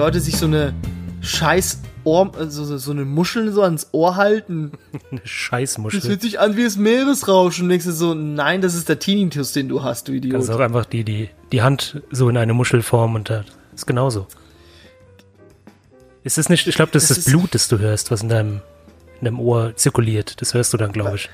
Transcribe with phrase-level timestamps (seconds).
[0.00, 0.72] Leute sich so eine
[1.20, 4.72] scheiß Ohr, also so, so eine Muschel so ans Ohr halten.
[5.10, 6.02] Eine Das Scheißmuschel.
[6.02, 7.68] hört sich an wie das Meeresrauschen.
[7.68, 10.32] Denkst du so, nein, das ist der Tinnitus, den du hast, du Idiot.
[10.32, 13.44] Kannst auch einfach die, die, die Hand so in eine Muschel formen und das
[13.74, 14.26] ist genauso.
[16.24, 18.22] Ist es nicht, ich glaube, das, Das ist das ist- Blut, das du hörst, was
[18.22, 18.62] in deinem,
[19.20, 20.40] in deinem Ohr zirkuliert.
[20.40, 21.28] Das hörst du dann, glaube ich.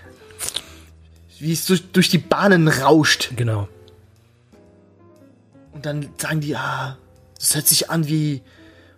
[1.38, 3.30] Wie es durch, durch die Bahnen rauscht.
[3.36, 3.68] Genau.
[5.72, 6.96] Und dann sagen die, ah,
[7.38, 8.42] das hört sich an wie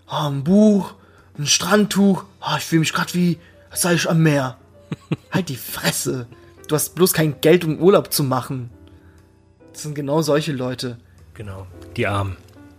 [0.09, 0.95] ah, ein Buch,
[1.39, 2.25] ein Strandtuch.
[2.41, 3.39] Ah, ich fühle mich gerade wie,
[3.71, 4.57] als sei ich am Meer.
[5.31, 6.27] halt die Fresse.
[6.67, 8.71] Du hast bloß kein Geld, um Urlaub zu machen.
[9.73, 10.99] Das sind genau solche Leute.
[11.35, 11.67] Genau.
[11.97, 12.37] Die Armen.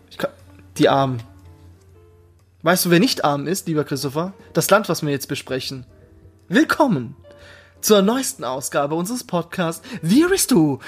[0.10, 0.32] Ich kann,
[0.78, 1.22] die Armen.
[2.62, 4.34] Weißt du, wer nicht arm ist, lieber Christopher?
[4.52, 5.86] Das Land, was wir jetzt besprechen.
[6.50, 7.16] Willkommen
[7.80, 10.82] zur neuesten Ausgabe unseres Podcasts The Aristo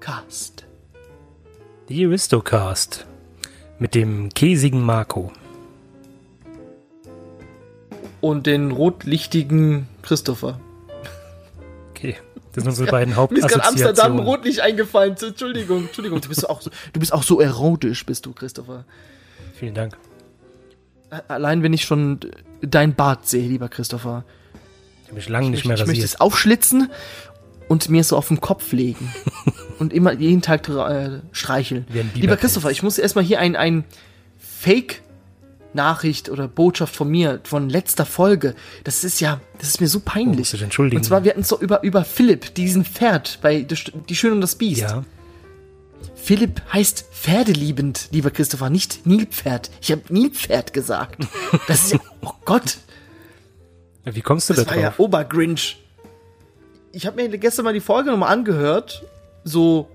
[0.00, 0.64] Cast.
[1.90, 3.06] Die Aristocast.
[3.84, 5.30] Mit dem käsigen Marco.
[8.22, 10.58] Und den rotlichtigen Christopher.
[11.90, 12.16] Okay.
[12.54, 14.26] Das sind unsere beiden Mir ist gerade Amsterdam Hauptassoziationen.
[14.26, 15.16] rotlich eingefallen.
[15.20, 16.18] Entschuldigung, Entschuldigung.
[16.22, 18.86] Du bist auch so, du bist auch so erotisch, bist du, Christopher.
[19.52, 19.98] Vielen Dank.
[21.28, 22.20] Allein wenn ich schon
[22.62, 24.24] dein Bart sehe, lieber Christopher.
[25.02, 26.14] Ich habe mich lange nicht ich, mehr ich möchte rasiert.
[26.14, 26.90] es aufschlitzen
[27.68, 29.12] und mir so auf den Kopf legen.
[29.78, 31.86] und immer jeden Tag äh, streicheln.
[32.14, 32.36] Lieber.
[32.36, 33.84] Christopher, ich muss erstmal hier ein, ein
[34.38, 38.54] Fake-Nachricht oder Botschaft von mir, von letzter Folge.
[38.84, 40.38] Das ist ja, das ist mir so Oh, peinlich.
[40.38, 40.98] musst du dich entschuldigen.
[41.00, 44.16] Und zwar, wir hatten es doch über, über Philipp, diesen Pferd bei Die Sch- Die
[44.16, 44.82] Schöne und das Biest.
[44.82, 45.04] Ja.
[46.14, 49.70] Philipp heißt pferdeliebend, lieber Christopher, nicht Nilpferd.
[49.82, 51.26] Ich habe Nilpferd gesagt.
[51.68, 52.78] Das ist ja, oh Gott,
[54.04, 54.98] Wie kommst du das da war ja drauf?
[55.00, 55.83] Obergrinch.
[56.94, 59.02] Ich habe mir gestern mal die Folge nochmal angehört,
[59.42, 59.88] so,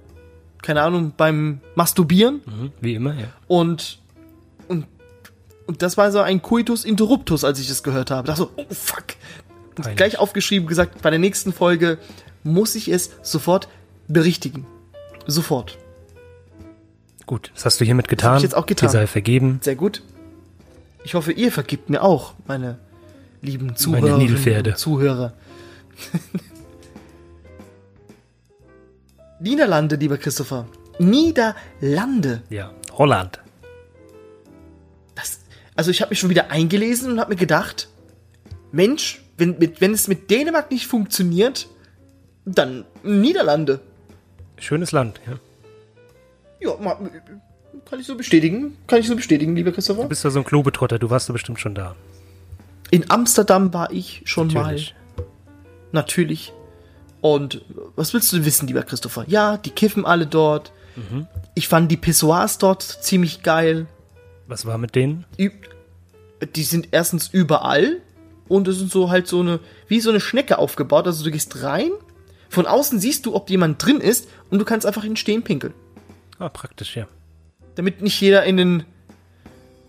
[0.62, 3.28] keine Ahnung, beim Masturbieren Mhm, Wie immer, ja.
[3.48, 4.00] und,
[4.68, 4.86] und,
[5.66, 8.28] und das war so ein Coitus Interruptus, als ich es gehört habe.
[8.28, 9.06] Da so, oh fuck.
[9.78, 9.96] Und Peinlich.
[9.98, 11.98] gleich aufgeschrieben, gesagt, bei der nächsten Folge
[12.44, 13.70] muss ich es sofort
[14.10, 14.66] berichtigen.
[15.26, 15.78] Sofort.
[17.26, 18.38] Gut, das hast du hiermit getan.
[18.38, 18.88] ich jetzt auch getan.
[18.90, 19.60] Dir sei vergeben.
[19.62, 20.02] Sehr gut.
[21.06, 22.78] Ich hoffe, ihr vergibt mir auch, meine
[23.42, 24.02] lieben Zuhörer.
[24.02, 24.76] Meine Nilpferde.
[24.76, 25.34] Zuhörer.
[29.40, 30.68] Niederlande, lieber Christopher.
[31.00, 32.42] Niederlande.
[32.50, 32.72] Ja.
[32.92, 33.40] Holland.
[35.16, 35.40] Das,
[35.76, 37.90] also ich habe mich schon wieder eingelesen und habe mir gedacht,
[38.72, 41.68] Mensch, wenn, mit, wenn es mit Dänemark nicht funktioniert,
[42.46, 43.80] dann Niederlande.
[44.58, 45.40] Schönes Land, ja.
[46.62, 46.76] Ja,
[47.90, 48.78] kann ich so bestätigen.
[48.88, 50.04] Kann ich so bestätigen, lieber Christopher.
[50.04, 51.96] Du bist ja so ein Klobetrotter, du warst da bestimmt schon da.
[52.92, 54.94] In Amsterdam war ich schon Natürlich.
[55.16, 55.26] mal.
[55.92, 56.54] Natürlich.
[57.22, 57.62] Und
[57.96, 59.26] was willst du wissen, lieber Christopher?
[59.28, 60.72] Ja, die kiffen alle dort.
[60.96, 61.28] Mhm.
[61.56, 63.88] Ich fand die Pissoirs dort ziemlich geil.
[64.48, 65.26] Was war mit denen?
[65.38, 68.02] Die sind erstens überall
[68.48, 71.06] und es sind so halt so eine, wie so eine Schnecke aufgebaut.
[71.06, 71.92] Also du gehst rein,
[72.50, 75.74] von außen siehst du, ob jemand drin ist und du kannst einfach in Stehen pinkeln.
[76.40, 77.08] Ah, praktisch, ja.
[77.76, 78.86] Damit nicht jeder in den,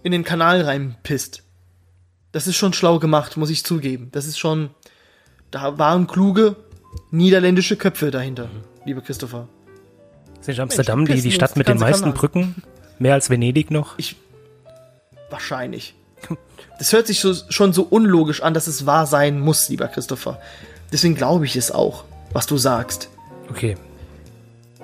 [0.02, 1.44] in den Kanal reinpisst.
[2.32, 4.08] Das ist schon schlau gemacht, muss ich zugeben.
[4.12, 4.70] Das ist schon,
[5.50, 6.56] da waren kluge
[7.10, 8.48] niederländische Köpfe dahinter,
[8.84, 9.48] lieber Christopher.
[10.40, 12.18] Ist nicht Amsterdam die, pissen die uns Stadt die mit den meisten Kanal.
[12.18, 12.62] Brücken?
[12.98, 13.98] Mehr als Venedig noch?
[13.98, 14.16] Ich,
[15.30, 15.94] wahrscheinlich.
[16.78, 20.40] Das hört sich so, schon so unlogisch an, dass es wahr sein muss, lieber Christopher.
[20.92, 23.10] Deswegen glaube ich es auch, was du sagst.
[23.50, 23.76] Okay.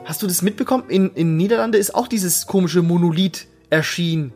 [0.05, 0.85] Hast du das mitbekommen?
[0.89, 4.33] In, in Niederlande ist auch dieses komische Monolith erschienen.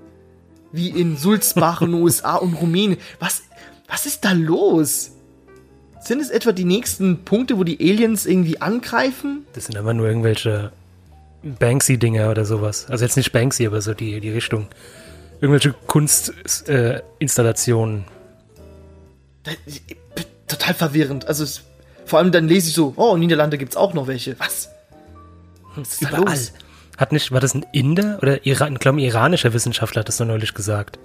[0.72, 2.98] Wie in Sulzbach in den USA und Rumänien.
[3.18, 3.42] Was,
[3.88, 5.12] was ist da los?
[6.00, 9.44] Sind es etwa die nächsten Punkte, wo die Aliens irgendwie angreifen?
[9.52, 10.72] Das sind aber nur irgendwelche
[11.42, 12.86] Banksy-Dinger oder sowas.
[12.88, 14.66] Also jetzt nicht Banksy, aber so die, die Richtung.
[15.41, 18.04] Irgendwelche Kunstinstallationen.
[19.44, 19.54] Äh,
[20.47, 21.26] Total verwirrend.
[21.26, 21.62] Also es,
[22.04, 24.38] vor allem dann lese ich so, oh, in Niederlande gibt's auch noch welche.
[24.41, 24.68] Was?
[25.76, 26.34] Was ist da Überall.
[26.34, 26.53] los?
[26.98, 30.18] Hat nicht, war das ein Inder oder Iran, ich glaube, ein iranischer Wissenschaftler hat das
[30.18, 30.98] so neulich gesagt.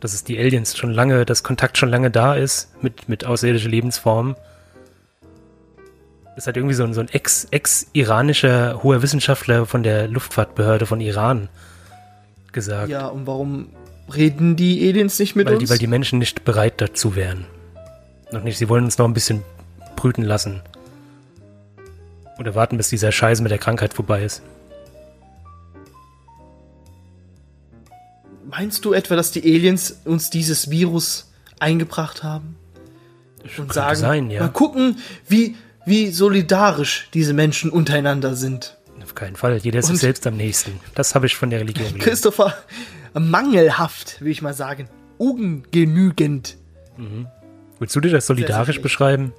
[0.00, 3.70] Dass es die Aliens schon lange, dass Kontakt schon lange da ist mit, mit außerirdischen
[3.70, 4.34] Lebensformen.
[6.36, 11.00] Das hat irgendwie so ein, so ein ex- ex-iranischer hoher Wissenschaftler von der Luftfahrtbehörde von
[11.00, 11.50] Iran
[12.52, 12.88] gesagt.
[12.88, 13.68] Ja, und warum
[14.14, 15.64] reden die Aliens nicht mit weil, uns?
[15.64, 17.44] die, weil die Menschen nicht bereit dazu wären.
[18.32, 18.58] Noch nicht.
[18.58, 19.42] Sie wollen uns noch ein bisschen
[19.96, 20.62] brüten lassen.
[22.38, 24.40] Oder warten, bis dieser Scheiß mit der Krankheit vorbei ist.
[28.50, 31.30] Meinst du etwa, dass die Aliens uns dieses Virus
[31.60, 32.56] eingebracht haben?
[33.56, 34.42] Und sagen, sein, ja.
[34.42, 34.98] mal gucken,
[35.28, 35.56] wie,
[35.86, 38.76] wie solidarisch diese Menschen untereinander sind.
[39.02, 39.56] Auf keinen Fall.
[39.56, 40.78] Jeder ist sich selbst am nächsten.
[40.94, 42.02] Das habe ich von der Religion gelernt.
[42.02, 42.54] Christopher,
[43.14, 44.88] mangelhaft, will ich mal sagen.
[45.16, 46.56] Ungenügend.
[47.78, 49.32] Willst du dir das solidarisch beschreiben?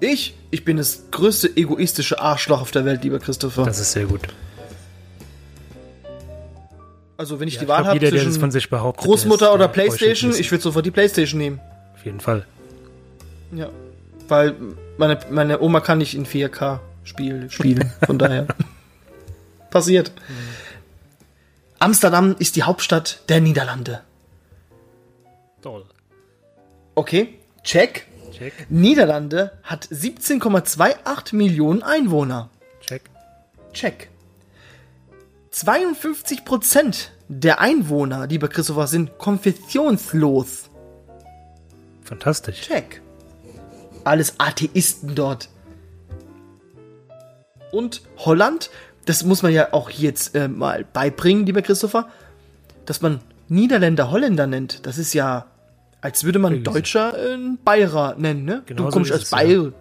[0.00, 3.64] Ich, ich bin das größte egoistische Arschloch auf der Welt, lieber Christopher.
[3.64, 4.20] Das ist sehr gut.
[7.16, 10.50] Also wenn ich Ja, die Wahl habe zwischen Großmutter ist- oder der heuchelt Playstation, ich
[10.50, 11.60] würde sofort die Playstation nehmen.
[11.94, 12.46] Auf jeden Fall.
[13.52, 13.70] Ja.
[14.28, 14.54] Weil
[14.96, 17.92] meine, meine Oma kann nicht in 4K Spiel spielen.
[18.06, 18.46] Von daher.
[19.70, 20.12] Passiert.
[21.78, 24.00] Amsterdam ist die Hauptstadt der Niederlande.
[25.60, 25.84] Toll.
[26.94, 28.06] Okay, check.
[28.32, 32.50] Check, Niederlande hat 17,28 Millionen Einwohner.
[32.80, 33.02] check.
[33.72, 34.08] Check.
[35.54, 40.68] 52 Prozent der Einwohner, lieber Christopher, sind konfessionslos.
[42.02, 42.62] Fantastisch.
[42.62, 43.00] Check.
[44.02, 45.48] Alles Atheisten dort.
[47.70, 48.68] Und Holland,
[49.06, 52.08] das muss man ja auch jetzt äh, mal beibringen, lieber Christopher,
[52.84, 54.84] dass man Niederländer Holländer nennt.
[54.86, 55.46] Das ist ja,
[56.00, 56.64] als würde man.
[56.64, 58.64] Deutscher äh, einen Bayer nennen, ne?
[58.66, 59.36] Genau du kommst als ja.
[59.36, 59.72] Bayer.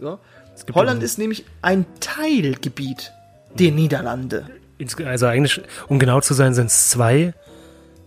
[0.00, 0.18] Ja.
[0.66, 3.12] Gibt Holland ist nämlich ein Teilgebiet
[3.54, 4.59] der Niederlande.
[5.04, 7.34] Also eigentlich, um genau zu sein, sind es zwei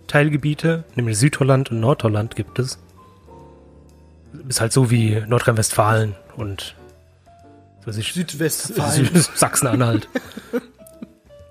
[0.08, 2.80] Teilgebiete, nämlich Südholland und Nordholland gibt es.
[4.48, 6.76] Ist halt so wie Nordrhein-Westfalen und
[7.80, 9.08] was weiß ich, Südwestfalen.
[9.08, 10.08] Sü- Sachsen-Anhalt.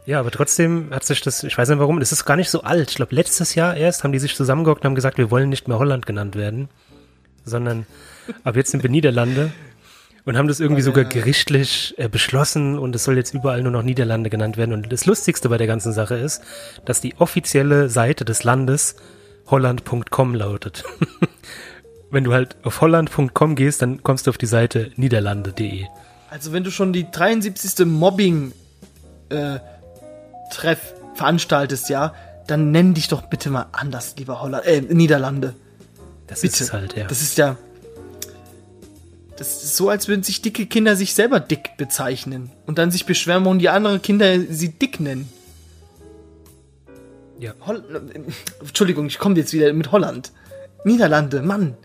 [0.06, 2.62] ja, aber trotzdem hat sich das, ich weiß nicht warum, das ist gar nicht so
[2.62, 2.90] alt.
[2.90, 5.68] Ich glaube, letztes Jahr erst haben die sich zusammengehockt und haben gesagt, wir wollen nicht
[5.68, 6.68] mehr Holland genannt werden,
[7.44, 7.86] sondern
[8.44, 9.52] ab jetzt sind wir Niederlande
[10.24, 13.82] und haben das irgendwie sogar gerichtlich äh, beschlossen und es soll jetzt überall nur noch
[13.82, 14.72] Niederlande genannt werden.
[14.72, 16.42] Und das Lustigste bei der ganzen Sache ist,
[16.84, 18.96] dass die offizielle Seite des Landes
[19.48, 20.84] holland.com lautet.
[22.10, 25.86] Wenn du halt auf holland.com gehst, dann kommst du auf die Seite niederlande.de.
[26.30, 27.86] Also wenn du schon die 73.
[27.86, 28.52] Mobbing
[29.28, 29.58] äh,
[30.50, 32.14] Treff veranstaltest, ja,
[32.46, 35.54] dann nenn dich doch bitte mal anders, lieber Holland, äh, Niederlande.
[36.26, 36.54] Das Bitte.
[36.54, 37.06] ist es halt, ja.
[37.06, 37.56] Das ist ja.
[39.36, 43.06] Das ist so, als würden sich dicke Kinder sich selber dick bezeichnen und dann sich
[43.06, 45.28] beschweren, warum die anderen Kinder sie dick nennen.
[47.38, 47.54] ja.
[47.66, 47.82] Hol
[48.60, 50.32] Entschuldigung, ich komme jetzt wieder mit Holland.
[50.84, 51.76] Niederlande, Mann.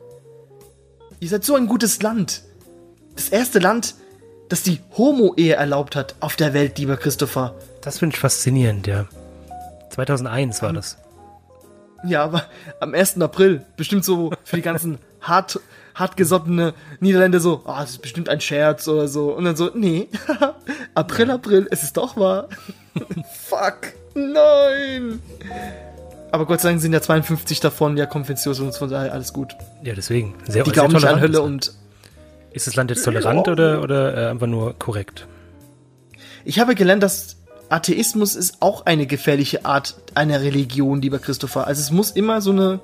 [1.20, 2.44] Ihr seid so ein gutes Land.
[3.16, 3.96] Das erste Land,
[4.50, 7.56] das die Homo-Ehe erlaubt hat auf der Welt, lieber Christopher.
[7.82, 9.08] Das finde ich faszinierend, ja.
[9.90, 10.98] 2001 war das.
[12.06, 12.46] Ja, aber
[12.80, 13.20] am 1.
[13.22, 15.60] April, bestimmt so für die ganzen hart,
[15.98, 19.32] hartgesottene Niederländer so, ah, das ist bestimmt ein Scherz oder so.
[19.32, 20.08] Und dann so, nee,
[20.94, 22.48] April, April, es ist doch wahr.
[23.48, 25.22] Fuck, nein.
[26.32, 29.56] Aber Gott sei Dank sind ja 52 davon ja konfessionslos, von daher alles gut.
[29.84, 30.36] Ja, deswegen.
[30.46, 31.74] Sehr, Die sehr glauben nicht an tolerant Hölle ist- und
[32.52, 35.28] Ist das Land jetzt tolerant oder, oder äh, einfach nur korrekt?
[36.46, 37.36] ich habe gelernt, dass
[37.70, 41.68] Atheismus ist auch eine gefährliche Art einer Religion, lieber Christopher.
[41.68, 42.80] Also es muss immer so eine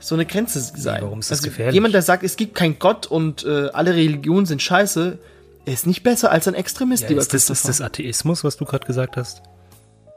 [0.00, 1.02] so eine Grenze sein.
[1.02, 1.74] warum ist das also gefährlich?
[1.74, 5.18] Jemand, der sagt, es gibt keinen Gott und äh, alle Religionen sind scheiße,
[5.64, 8.56] er ist nicht besser als ein Extremist, Ja, lieber ist, das, ist das Atheismus, was
[8.56, 9.42] du gerade gesagt hast?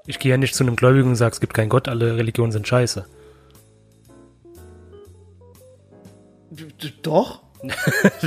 [0.06, 2.52] Ich gehe ja nicht zu einem Gläubigen und sage, es gibt keinen Gott, alle Religionen
[2.52, 3.06] sind scheiße.
[7.02, 7.42] Doch.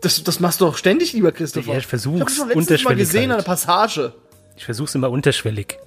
[0.00, 1.72] das, das machst du doch ständig, lieber Christopher.
[1.72, 3.40] Ja, ich versuch's Ich letztes Mal unterschwellig gesehen, halt.
[3.40, 4.14] eine Passage.
[4.56, 5.78] Ich versuche es immer unterschwellig.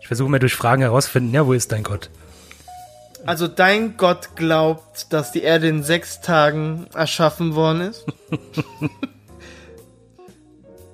[0.00, 2.10] Ich versuche immer durch Fragen herauszufinden, ja, wo ist dein Gott?
[3.26, 8.04] Also dein Gott glaubt, dass die Erde in sechs Tagen erschaffen worden ist.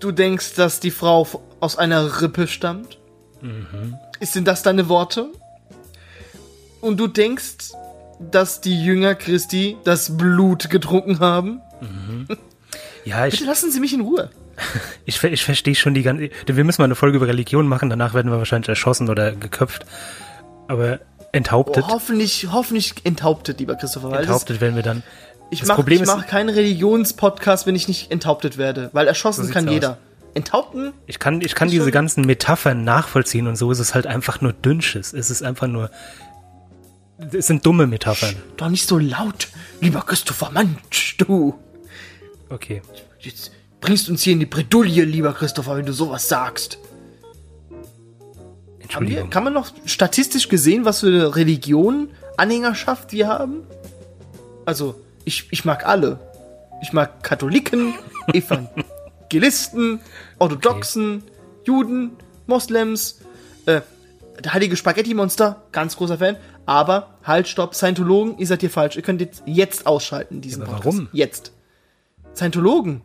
[0.00, 1.26] du denkst, dass die Frau
[1.60, 2.98] aus einer Rippe stammt.
[4.20, 5.26] Ist denn das deine Worte?
[6.80, 7.72] Und du denkst,
[8.20, 11.60] dass die Jünger Christi das Blut getrunken haben?
[13.04, 14.30] Ja, ich, Bitte lassen Sie mich in Ruhe.
[15.06, 16.30] ich, ich verstehe schon die ganze.
[16.46, 19.86] Wir müssen mal eine Folge über Religion machen, danach werden wir wahrscheinlich erschossen oder geköpft.
[20.68, 21.00] Aber
[21.32, 24.18] enthauptet, Oh, hoffentlich, hoffentlich enthauptet, lieber Christopher.
[24.18, 25.02] Enthauptet werden wir dann.
[25.50, 28.90] ich mache mach keinen Religionspodcast, wenn ich nicht enthauptet werde.
[28.92, 29.98] Weil erschossen So kann jeder.
[30.34, 30.92] Enthaupten?
[31.06, 34.40] Ich kann, ich kann diese schon- ganzen Metaphern nachvollziehen und so ist es halt einfach
[34.40, 35.12] nur Dünnsches.
[35.12, 35.90] Es ist einfach nur.
[37.32, 38.34] Es sind dumme Metaphern.
[38.56, 39.48] Doch nicht so laut,
[39.80, 41.58] lieber Christopher Mensch, du.
[42.48, 42.80] Okay.
[43.18, 46.78] Jetzt bringst uns hier in die Bredouille, lieber Christopher, wenn du sowas sagst.
[48.94, 49.30] Haben wir, Entschuldigung.
[49.30, 53.62] kann man noch statistisch gesehen, was für eine Religion, Anhängerschaft wir haben?
[54.66, 56.18] Also, ich, ich mag alle.
[56.82, 57.94] Ich mag Katholiken,
[58.32, 60.00] Evangelisten,
[60.38, 61.22] Orthodoxen,
[61.64, 62.12] Juden,
[62.46, 63.20] Moslems,
[63.66, 63.82] äh,
[64.42, 66.36] der heilige Spaghetti-Monster, ganz großer Fan.
[66.66, 68.96] Aber, halt, stopp, Scientologen, ihr seid hier falsch.
[68.96, 70.96] Ihr könnt jetzt, jetzt ausschalten, diesen aber Podcast.
[70.98, 71.08] warum?
[71.12, 71.52] Jetzt.
[72.34, 73.02] Scientologen.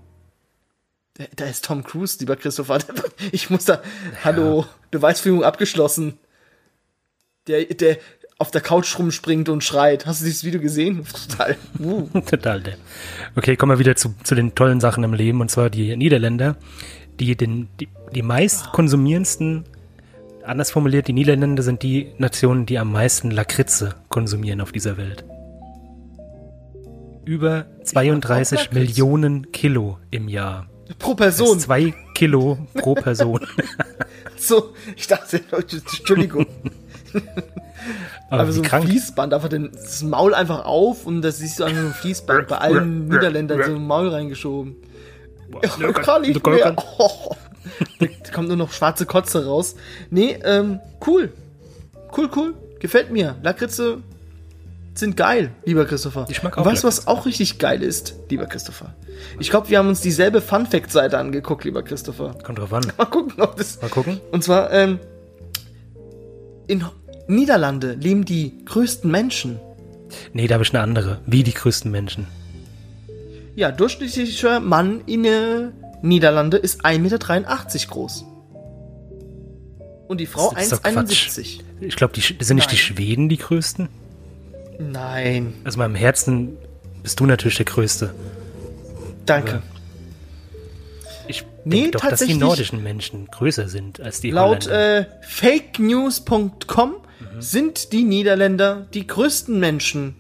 [1.36, 2.80] Da- ist Tom Cruise, lieber Christopher.
[3.32, 3.82] Ich muss da.
[4.24, 6.18] Hallo, Beweisführung abgeschlossen.
[7.48, 7.98] Der, der
[8.38, 10.06] auf der Couch rumspringt und schreit.
[10.06, 11.06] Hast du dieses Video gesehen?
[11.30, 11.56] Total.
[11.80, 12.08] Uh.
[12.26, 12.76] Total der.
[13.36, 16.58] Okay, kommen wir wieder zu, zu den tollen Sachen im Leben und zwar die Niederländer,
[17.20, 19.64] die den, die, die meist konsumierendsten,
[20.44, 25.24] anders formuliert, die Niederländer sind die Nationen, die am meisten Lakritze konsumieren auf dieser Welt.
[27.24, 28.74] Über 32 Lakritz.
[28.74, 30.68] Millionen Kilo im Jahr.
[31.00, 31.60] Pro Person.
[31.60, 33.40] zwei Kilo pro Person.
[34.38, 36.46] So, ich dachte, Entschuldigung.
[38.30, 38.86] Aber Aber wie so ein krank.
[38.86, 42.48] Fließband, einfach den, das Maul einfach auf und das siehst du einfach so ein Fließband
[42.50, 44.76] bei allen Niederländern so ein Maul reingeschoben.
[45.54, 46.76] Oh, kann ich mehr.
[46.98, 47.36] Oh.
[48.00, 49.76] Da kommt nur noch schwarze Kotze raus.
[50.12, 51.32] Nee, ähm, cool.
[52.16, 52.54] Cool, cool.
[52.80, 53.36] Gefällt mir.
[53.42, 54.04] Lakritze
[54.98, 56.26] sind geil, lieber Christopher.
[56.30, 58.96] Ich mag Und auch weißt du, was auch richtig geil ist, lieber Christopher?
[59.40, 62.36] Ich glaube, wir haben uns dieselbe Fun-Fact-Seite angeguckt, lieber Christopher.
[62.44, 62.92] Kommt drauf an.
[62.98, 63.82] Mal gucken, ob das.
[63.82, 64.20] Mal gucken.
[64.32, 65.00] Und zwar, ähm,
[66.68, 66.84] in
[67.28, 69.60] Niederlande leben die größten Menschen.
[70.34, 71.20] Nee, da habe ich eine andere.
[71.26, 72.28] Wie die größten Menschen.
[73.56, 75.72] Ja, durchschnittlicher Mann in äh,
[76.02, 78.26] Niederlande ist 1,83 Meter groß.
[80.08, 81.30] Und die Frau Das ist doch Quatsch.
[81.30, 81.60] 1,71.
[81.82, 82.84] Ich glaube, die sind nicht die Nein.
[82.84, 83.90] Schweden die größten?
[84.80, 86.58] Nein, Also in meinem Herzen
[87.04, 88.14] bist du natürlich der Größte.
[89.26, 89.62] danke.
[91.28, 96.94] Ich Nee, denke doch, dass die nordischen Menschen größer sind als die Laut äh, fakenews.com
[97.40, 100.16] sind die Niederländer die größten Menschen,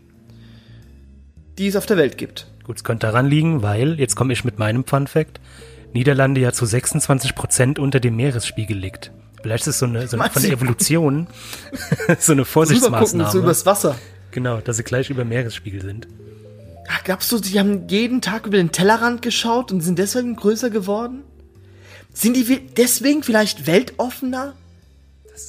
[1.59, 2.47] die es auf der Welt gibt.
[2.63, 5.39] Gut, es könnte daran liegen, weil, jetzt komme ich mit meinem Fun Fact,
[5.93, 9.11] Niederlande ja zu 26 Prozent unter dem Meeresspiegel liegt.
[9.43, 10.51] Vielleicht ist es so eine, so eine von der?
[10.51, 11.27] Evolution
[12.19, 13.31] so eine Vorsichtsmaßnahme.
[13.31, 13.95] so übers Wasser.
[14.35, 16.07] Genau, dass sie gleich über Meeresspiegel sind.
[16.87, 20.69] Ach, glaubst du, die haben jeden Tag über den Tellerrand geschaut und sind deswegen größer
[20.69, 21.23] geworden?
[22.13, 24.53] Sind die deswegen vielleicht weltoffener?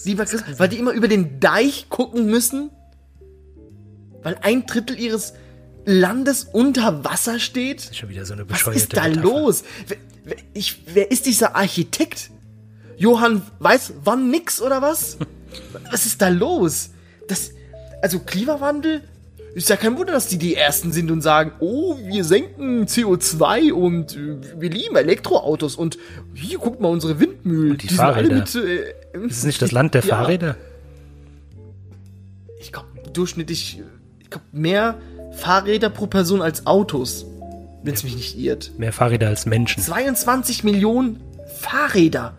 [0.04, 2.70] Lieber Chris, weil die immer über den Deich gucken müssen?
[4.22, 5.34] Weil ein Drittel ihres
[5.84, 7.84] Landes unter Wasser steht?
[7.84, 9.22] Ist schon wieder so eine Was ist da Metapher.
[9.22, 9.62] los?
[9.86, 12.30] Wer, wer, ich, wer ist dieser Architekt?
[12.96, 15.18] Johann weiß wann nix oder was?
[15.90, 16.90] was ist da los?
[17.28, 17.50] Das,
[18.02, 19.02] also Klimawandel?
[19.54, 23.72] Ist ja kein Wunder, dass die die Ersten sind und sagen, oh, wir senken CO2
[23.72, 25.96] und äh, wir lieben Elektroautos und
[26.34, 27.78] hier, guckt mal unsere Windmühlen.
[27.78, 28.34] die alle Fahrräder.
[28.36, 30.16] mit, äh, Ist es nicht das Land der Ja.
[30.16, 30.56] Fahrräder?
[32.60, 33.82] Ich glaube, durchschnittlich,
[34.20, 34.98] ich glaube, mehr
[35.32, 37.24] Fahrräder pro Person als Autos.
[37.82, 38.72] Wenn es mich nicht irrt.
[38.78, 39.82] Mehr Fahrräder als Menschen.
[39.82, 41.20] 22 Millionen
[41.60, 42.36] Fahrräder.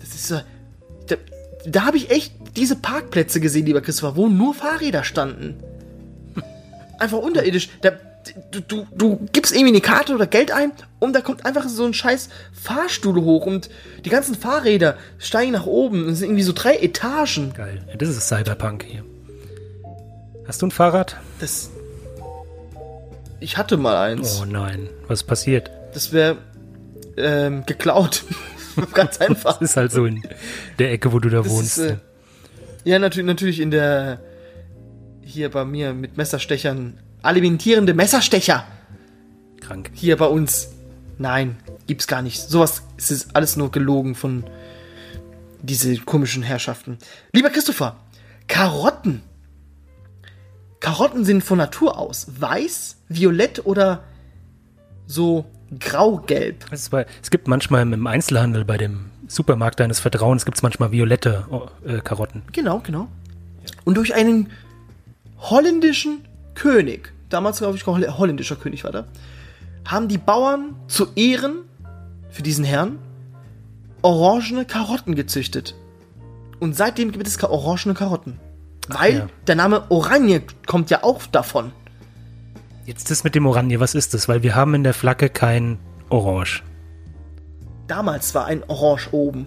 [0.00, 0.40] Das ist so.
[1.06, 1.16] Da,
[1.66, 5.56] da habe ich echt diese Parkplätze gesehen, lieber Christopher, wo nur Fahrräder standen.
[6.98, 7.68] Einfach unterirdisch.
[7.82, 7.92] Da,
[8.50, 11.84] du, du, du gibst irgendwie eine Karte oder Geld ein und da kommt einfach so
[11.84, 13.68] ein scheiß Fahrstuhl hoch und
[14.04, 16.08] die ganzen Fahrräder steigen nach oben.
[16.08, 17.52] Es sind irgendwie so drei Etagen.
[17.54, 17.82] Geil.
[17.88, 19.04] Ja, das ist Cyberpunk hier.
[20.48, 21.16] Hast du ein Fahrrad?
[21.40, 21.70] Das.
[23.40, 24.40] Ich hatte mal eins.
[24.40, 24.88] Oh nein.
[25.08, 25.70] Was ist passiert?
[25.92, 26.38] Das wäre
[27.18, 28.24] ähm, geklaut.
[28.94, 29.58] Ganz einfach.
[29.58, 30.22] Das ist halt so in
[30.78, 31.78] der Ecke, wo du da Das wohnst.
[31.78, 31.96] ist, äh,
[32.86, 34.20] ja, natürlich, natürlich in der
[35.20, 38.64] hier bei mir mit Messerstechern alimentierende Messerstecher
[39.60, 39.90] Krank.
[39.92, 40.68] hier bei uns.
[41.18, 41.56] Nein,
[41.88, 42.40] gibt's gar nicht.
[42.40, 44.44] Sowas ist es alles nur gelogen von
[45.62, 46.98] diese komischen Herrschaften.
[47.32, 47.96] Lieber Christopher,
[48.46, 49.22] Karotten.
[50.78, 54.04] Karotten sind von Natur aus weiß, violett oder
[55.08, 55.46] so
[55.80, 56.70] grau-gelb.
[56.70, 61.46] Ist es gibt manchmal im Einzelhandel bei dem Supermarkt deines Vertrauens gibt es manchmal violette
[61.50, 62.42] oh, äh, Karotten.
[62.52, 63.08] Genau, genau.
[63.84, 64.50] Und durch einen
[65.38, 69.04] holländischen König, damals glaube ich holl- holländischer König war da,
[69.86, 71.60] haben die Bauern zu Ehren
[72.30, 72.98] für diesen Herrn
[74.02, 75.74] orangene Karotten gezüchtet.
[76.60, 78.38] Und seitdem gibt es orangene Karotten.
[78.88, 79.28] Weil ja.
[79.46, 81.72] der Name Oranje kommt ja auch davon.
[82.84, 84.28] Jetzt das mit dem Oranje, was ist das?
[84.28, 85.78] Weil wir haben in der Flagge kein
[86.08, 86.62] Orange.
[87.86, 89.46] Damals war ein Orange oben.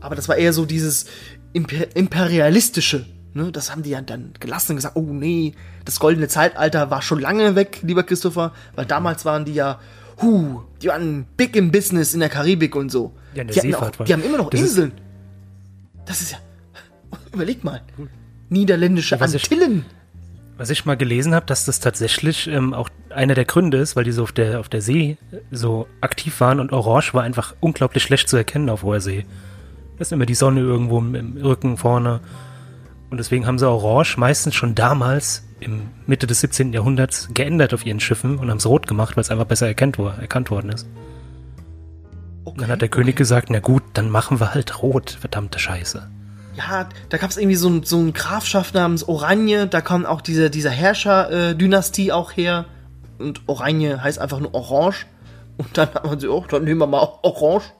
[0.00, 1.06] Aber das war eher so dieses
[1.52, 3.06] Imper imperialistische.
[3.34, 3.52] Ne?
[3.52, 7.20] Das haben die ja dann gelassen und gesagt, oh nee, das goldene Zeitalter war schon
[7.20, 9.78] lange weg, lieber Christopher, weil damals waren die ja,
[10.22, 13.12] hu, die waren big im Business in der Karibik und so.
[13.34, 14.92] Ja, die, Seefahrt auch, die haben immer noch das ist- Inseln.
[16.06, 16.38] das ist ja,
[17.32, 17.82] überleg mal,
[18.48, 19.84] niederländische Antillen.
[20.60, 24.04] Was ich mal gelesen habe, dass das tatsächlich ähm, auch einer der Gründe ist, weil
[24.04, 25.16] die so auf der, auf der See
[25.50, 29.24] so aktiv waren und Orange war einfach unglaublich schlecht zu erkennen auf hoher See.
[29.96, 32.20] Da ist immer die Sonne irgendwo im, im Rücken vorne.
[33.08, 36.74] Und deswegen haben sie Orange meistens schon damals im Mitte des 17.
[36.74, 39.98] Jahrhunderts geändert auf ihren Schiffen und haben es rot gemacht, weil es einfach besser erkannt,
[39.98, 40.86] erkannt worden ist.
[42.44, 46.10] Okay, Dann hat der König gesagt, na gut, dann machen wir halt rot, verdammte Scheiße.
[46.60, 50.20] Ja, da gab es irgendwie so, ein, so eine Grafschaft namens Oranje, da kam auch
[50.20, 52.66] diese, dieser Herrscher-Dynastie auch her.
[53.18, 55.06] Und Oranje heißt einfach nur Orange.
[55.56, 57.72] Und dann hat man sich, oh, dann nehmen wir mal Orange.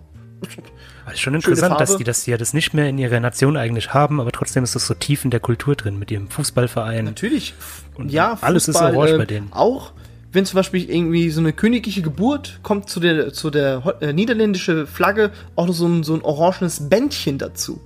[1.05, 3.93] Aber ist schon interessant, dass die das ja das nicht mehr in ihrer Nation eigentlich
[3.93, 7.05] haben, aber trotzdem ist das so tief in der Kultur drin, mit ihrem Fußballverein.
[7.05, 7.55] Natürlich.
[7.97, 9.53] Und ja, alles ist Fußball, orange äh, bei denen.
[9.53, 9.93] Auch
[10.33, 14.87] wenn zum Beispiel irgendwie so eine königliche Geburt kommt zu der, zu der äh, niederländische
[14.87, 17.81] Flagge auch noch so ein, so ein orangenes Bändchen dazu.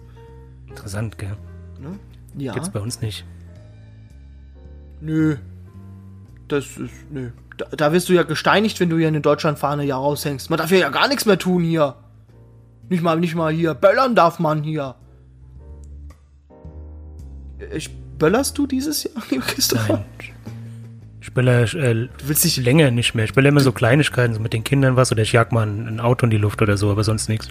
[0.74, 1.36] Interessant, gell?
[2.36, 2.52] Ja.
[2.52, 3.24] Gibt's bei uns nicht.
[5.00, 5.36] Nö.
[6.48, 7.30] Das ist, nö.
[7.56, 10.50] Da, da wirst du ja gesteinigt, wenn du hier eine Deutschlandfahne ja raushängst.
[10.50, 11.94] Man darf ja, ja gar nichts mehr tun hier.
[12.88, 13.74] Nicht mal, nicht mal hier.
[13.74, 14.96] Böllern darf man hier.
[17.72, 20.04] Ich, böllerst du dieses Jahr, lieber Christopher?
[20.18, 20.34] Nein.
[21.20, 23.24] Ich spiele äh, Du willst dich länger nicht mehr.
[23.24, 25.86] Ich spiele immer so Kleinigkeiten, so mit den Kindern was oder ich jag mal ein,
[25.86, 27.48] ein Auto in die Luft oder so, aber sonst nichts.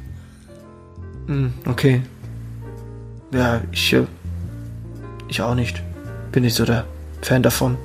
[1.28, 2.04] Hm, okay.
[3.34, 4.06] Ja, ich, äh,
[5.28, 5.82] ich auch nicht.
[6.32, 6.86] Bin nicht so der
[7.22, 7.78] Fan davon.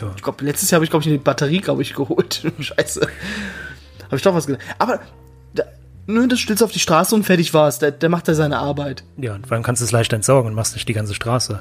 [0.00, 0.12] Ja.
[0.16, 2.42] Ich glaube, letztes Jahr habe ich, glaube ich, eine Batterie, glaube ich, geholt.
[2.60, 3.00] Scheiße.
[4.04, 4.64] Habe ich doch was gedacht.
[4.78, 5.00] Aber,
[5.54, 5.64] da,
[6.06, 7.78] nö, das stellst du auf die Straße und fertig war's.
[7.78, 9.04] Der, der macht da seine Arbeit.
[9.16, 11.60] Ja, und vor allem kannst du es leicht entsorgen und machst nicht die ganze Straße.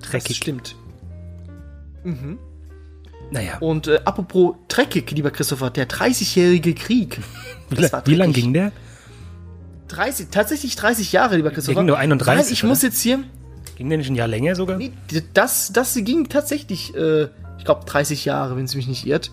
[0.00, 0.36] Das Dreckig.
[0.38, 0.76] stimmt.
[3.30, 7.20] Naja, Und äh, apropos dreckig, lieber Christopher, der 30-jährige Krieg.
[7.68, 8.72] wie, das wie lang ging der?
[9.90, 11.80] 30, tatsächlich 30 Jahre, lieber Christopher.
[11.80, 12.68] ging nur 31, Weil ich oder?
[12.68, 13.22] muss jetzt hier,
[13.76, 14.76] Ging der nicht ein Jahr länger sogar?
[14.76, 14.92] Nee,
[15.34, 17.24] das, das ging tatsächlich, äh,
[17.58, 19.30] ich glaube, 30 Jahre, wenn es mich nicht irrt.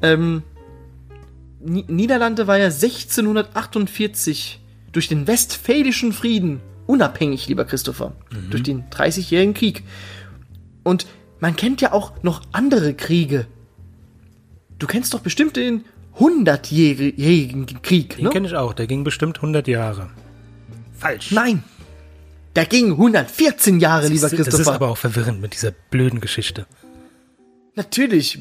[0.00, 0.42] Ähm,
[1.64, 4.60] Ni- Niederlande war ja 1648
[4.92, 8.12] durch den Westfälischen Frieden unabhängig, lieber Christopher.
[8.50, 9.82] Durch den 30-jährigen Krieg.
[10.82, 11.06] Und
[11.40, 13.46] man kennt ja auch noch andere Kriege.
[14.78, 15.84] Du kennst doch bestimmt den
[16.18, 18.30] 100-jährigen Krieg, Den ne?
[18.30, 20.10] kenne ich auch, der ging bestimmt 100 Jahre.
[20.98, 21.30] Falsch.
[21.32, 21.64] Nein.
[22.54, 24.76] Der ging 114 Jahre, lieber das ist, das ist Christopher.
[24.76, 26.66] aber auch verwirrend mit dieser blöden Geschichte.
[27.74, 28.40] Natürlich.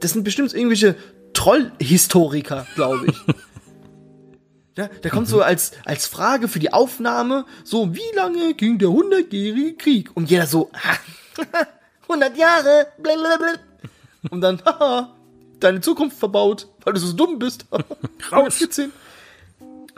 [0.00, 0.96] Das sind bestimmt irgendwelche
[1.32, 3.16] Trollhistoriker, glaube ich.
[4.76, 8.88] ja, der kommt so als, als Frage für die Aufnahme, so, wie lange ging der
[8.88, 10.10] 100-jährige Krieg?
[10.14, 10.70] Und jeder so,
[12.02, 13.54] 100 Jahre, blablabla.
[14.30, 15.14] Und dann, haha,
[15.60, 17.66] deine Zukunft verbaut, weil du so dumm bist.
[18.32, 18.56] Raus.
[18.56, 18.92] 14.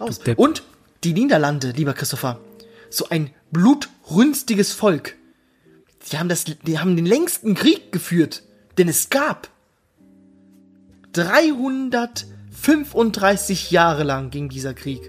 [0.01, 0.18] Raus.
[0.18, 0.38] Du Depp.
[0.38, 0.62] Und
[1.05, 2.40] die Niederlande, lieber Christopher,
[2.88, 5.14] so ein blutrünstiges Volk.
[6.11, 8.42] Die haben, das, die haben den längsten Krieg geführt,
[8.79, 9.51] den es gab.
[11.12, 15.03] 335 Jahre lang ging dieser Krieg.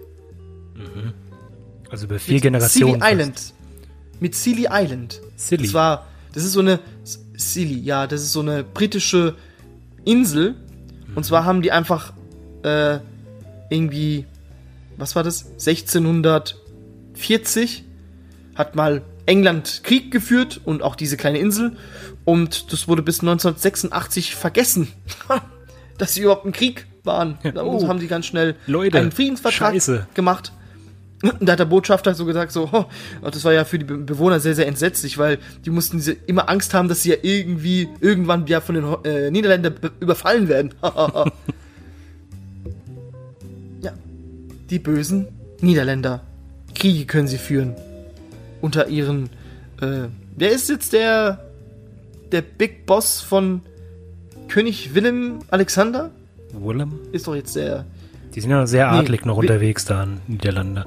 [1.89, 3.01] Also über vier Generationen.
[3.01, 3.53] Scilly Island.
[4.19, 5.19] Mit Scilly Island.
[5.37, 5.63] Scilly.
[5.63, 6.79] Das war, das ist so eine,
[7.37, 9.35] Scilly, ja, das ist so eine britische
[10.05, 10.55] Insel.
[11.15, 12.13] Und zwar haben die einfach,
[12.63, 12.99] äh,
[13.69, 14.25] irgendwie,
[14.97, 15.45] was war das?
[15.57, 17.83] 1640
[18.55, 21.77] hat mal England Krieg geführt und auch diese kleine Insel.
[22.25, 24.89] Und das wurde bis 1986 vergessen,
[25.97, 27.37] dass sie überhaupt im Krieg waren.
[27.53, 27.87] Da Oh.
[27.87, 30.07] haben die ganz schnell Leute, einen Friedensvertrag Scheiße.
[30.13, 30.51] gemacht.
[31.39, 32.85] Da hat der Botschafter so gesagt, so, oh,
[33.21, 36.49] das war ja für die Be- Bewohner sehr, sehr entsetzlich, weil die mussten sie immer
[36.49, 40.73] Angst haben, dass sie ja irgendwie, irgendwann ja von den äh, Niederländern be- überfallen werden.
[43.81, 43.91] ja,
[44.69, 45.27] die bösen
[45.59, 46.21] Niederländer.
[46.73, 47.75] Kriege können sie führen.
[48.61, 49.29] Unter ihren,
[49.81, 51.45] äh, wer ist jetzt der,
[52.31, 53.61] der Big Boss von
[54.47, 56.11] König Willem Alexander?
[56.53, 56.93] Willem?
[57.11, 57.85] Ist doch jetzt der,
[58.33, 60.83] Die sind ja sehr Nee, adlig noch Wi- unterwegs da in Niederlande.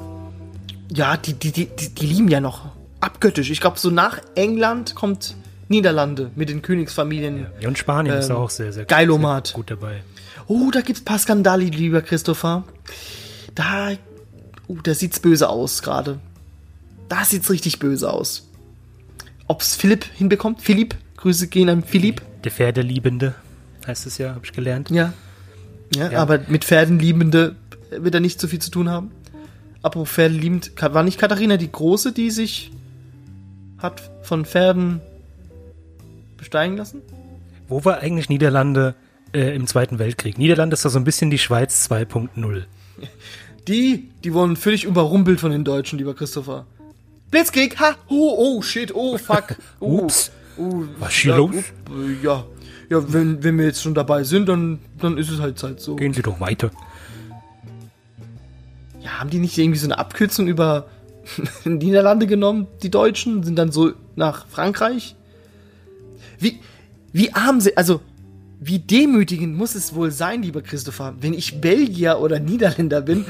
[0.94, 3.50] Ja, die, die, die, die, lieben ja noch abgöttisch.
[3.50, 5.34] Ich glaube, so nach England kommt
[5.68, 7.46] Niederlande mit den Königsfamilien.
[7.60, 9.48] Ja, und Spanien ist Ähm, auch sehr, sehr, Geilomat.
[9.48, 10.02] sehr gut dabei.
[10.46, 12.64] Oh, da gibt's paar Skandale, lieber Christopher.
[13.54, 13.92] Da,
[14.68, 16.20] uh, da sieht's böse aus gerade.
[17.08, 18.48] Da sieht's richtig böse aus.
[19.48, 20.62] Ob's Philipp hinbekommt?
[20.62, 20.94] Philipp?
[21.16, 22.22] Grüße gehen an Philipp.
[22.44, 23.34] Der Pferdeliebende
[23.86, 24.90] heißt es ja, habe ich gelernt.
[24.90, 25.12] Ja.
[25.94, 26.10] ja.
[26.10, 26.20] Ja.
[26.20, 27.56] aber mit Pferdenliebende
[27.90, 29.10] wird er nicht so viel zu tun haben.
[29.84, 32.72] Apropos Pferdeliebend, war nicht Katharina die Große, die sich
[33.76, 35.02] hat von Pferden
[36.38, 37.02] besteigen lassen?
[37.68, 38.94] Wo war eigentlich Niederlande
[39.34, 40.38] äh, im Zweiten Weltkrieg?
[40.38, 42.62] Niederlande ist doch so ein bisschen die Schweiz 2.0.
[43.68, 46.66] Die, die wurden völlig überrumpelt von den Deutschen, lieber Christopher.
[47.30, 49.56] Blitzkrieg, ha, oh, oh, shit, oh, fuck.
[49.80, 50.30] Oh, Ups.
[50.58, 51.54] Oh, Was ist hier ja, los?
[52.22, 52.44] ja,
[52.90, 55.96] ja wenn, wenn wir jetzt schon dabei sind, dann, dann ist es halt halt so.
[55.96, 56.70] Gehen Sie doch weiter.
[59.04, 60.86] Ja, haben die nicht irgendwie so eine Abkürzung über
[61.64, 63.42] Niederlande genommen, die Deutschen?
[63.42, 65.14] Sind dann so nach Frankreich?
[66.38, 66.60] Wie,
[67.12, 68.00] wie arm sie, also,
[68.60, 73.26] wie demütigend muss es wohl sein, lieber Christopher, wenn ich Belgier oder Niederländer bin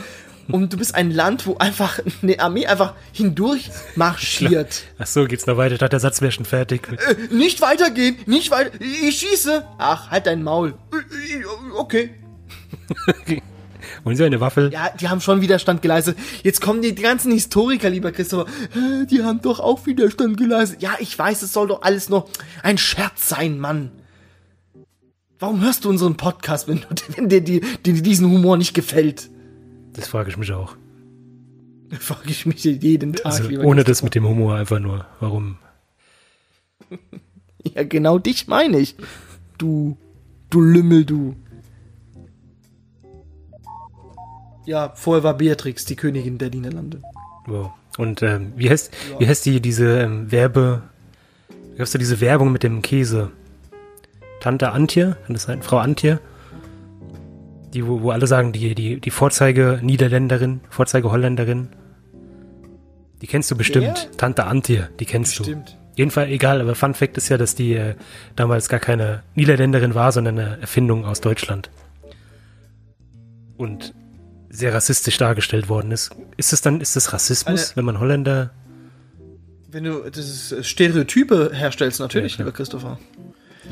[0.49, 4.85] und du bist ein Land, wo einfach eine Armee einfach hindurch marschiert.
[4.99, 5.75] Ach so, geht's noch weiter?
[5.75, 6.89] Ich dachte, der Satz wäre schon fertig.
[6.89, 9.65] Äh, nicht weitergehen, nicht weiter, ich schieße.
[9.79, 10.75] Ach, halt dein Maul.
[10.93, 11.45] Äh, äh,
[11.77, 12.11] Okay.
[14.05, 14.71] Wollen Sie eine Waffel?
[14.73, 16.19] Ja, die haben schon Widerstand geleistet.
[16.43, 18.47] Jetzt kommen die ganzen Historiker, lieber Christopher.
[19.11, 20.83] Die haben doch auch Widerstand geleistet.
[20.83, 22.29] Ja, ich weiß, es soll doch alles nur
[22.63, 23.91] ein Scherz sein, Mann.
[25.39, 26.85] Warum hörst du unseren Podcast, wenn,
[27.17, 29.31] wenn dir die, dir diesen Humor nicht gefällt?
[29.95, 30.77] Das frage ich mich auch.
[31.99, 33.27] Frage ich mich jeden Tag.
[33.27, 35.07] Also ohne das mit dem Humor einfach nur.
[35.21, 35.59] Warum?
[37.75, 38.95] Ja, genau dich meine ich.
[39.57, 39.97] Du,
[40.51, 41.35] du Lümmel, du.
[44.67, 47.03] Ja, vorher war Beatrix die Königin der Niederlande.
[47.47, 47.73] Wow.
[47.99, 50.83] Und ähm, wie heißt wie heißt die diese ähm, Werbe?
[51.77, 53.31] Gab's da diese Werbung mit dem Käse?
[54.41, 55.63] Tante Antje, kann das sein?
[55.63, 56.21] Frau Antje?
[57.73, 61.69] Die, wo, wo alle sagen, die, die, die Vorzeige Niederländerin, Vorzeige Holländerin.
[63.21, 64.09] Die kennst du bestimmt.
[64.11, 64.17] Wer?
[64.17, 65.45] Tante Antje, die kennst du.
[65.45, 65.77] Stimmt.
[65.97, 67.95] Jedenfalls egal, aber Fun Fact ist ja, dass die äh,
[68.37, 71.71] damals gar keine Niederländerin war, sondern eine Erfindung aus Deutschland.
[73.57, 73.95] Und
[74.55, 76.11] sehr rassistisch dargestellt worden ist.
[76.37, 78.51] Ist es dann, ist das Rassismus, Eine- wenn man Holländer
[79.71, 82.99] Wenn du das Stereotype herstellst, natürlich, Ja, lieber Christopher.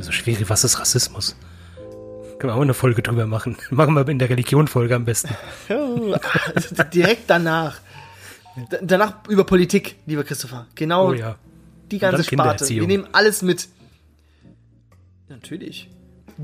[0.01, 1.37] So schwierig, was ist Rassismus?
[2.39, 3.57] Können wir auch eine Folge drüber machen.
[3.71, 5.31] Machen wir in der Religion-Folge am besten.
[5.69, 7.79] Ja, direkt danach.
[8.73, 10.67] D danach über Politik, lieber Christopher.
[10.75, 11.37] Genau Oh ja.
[11.91, 12.69] die ganze Sparte.
[12.69, 13.69] Wir nehmen alles mit.
[15.29, 15.89] Natürlich.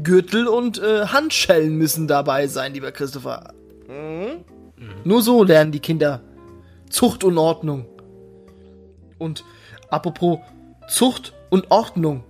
[0.03, 3.53] Gürtel und äh, Handschellen müssen dabei sein, lieber Christopher.
[3.89, 4.45] Mhm.
[5.05, 6.23] Nur so lernen die Kinder
[6.91, 7.87] Zucht und Ordnung.
[9.19, 9.45] Und
[9.91, 10.39] apropos
[10.89, 12.25] Zucht und Ordnung.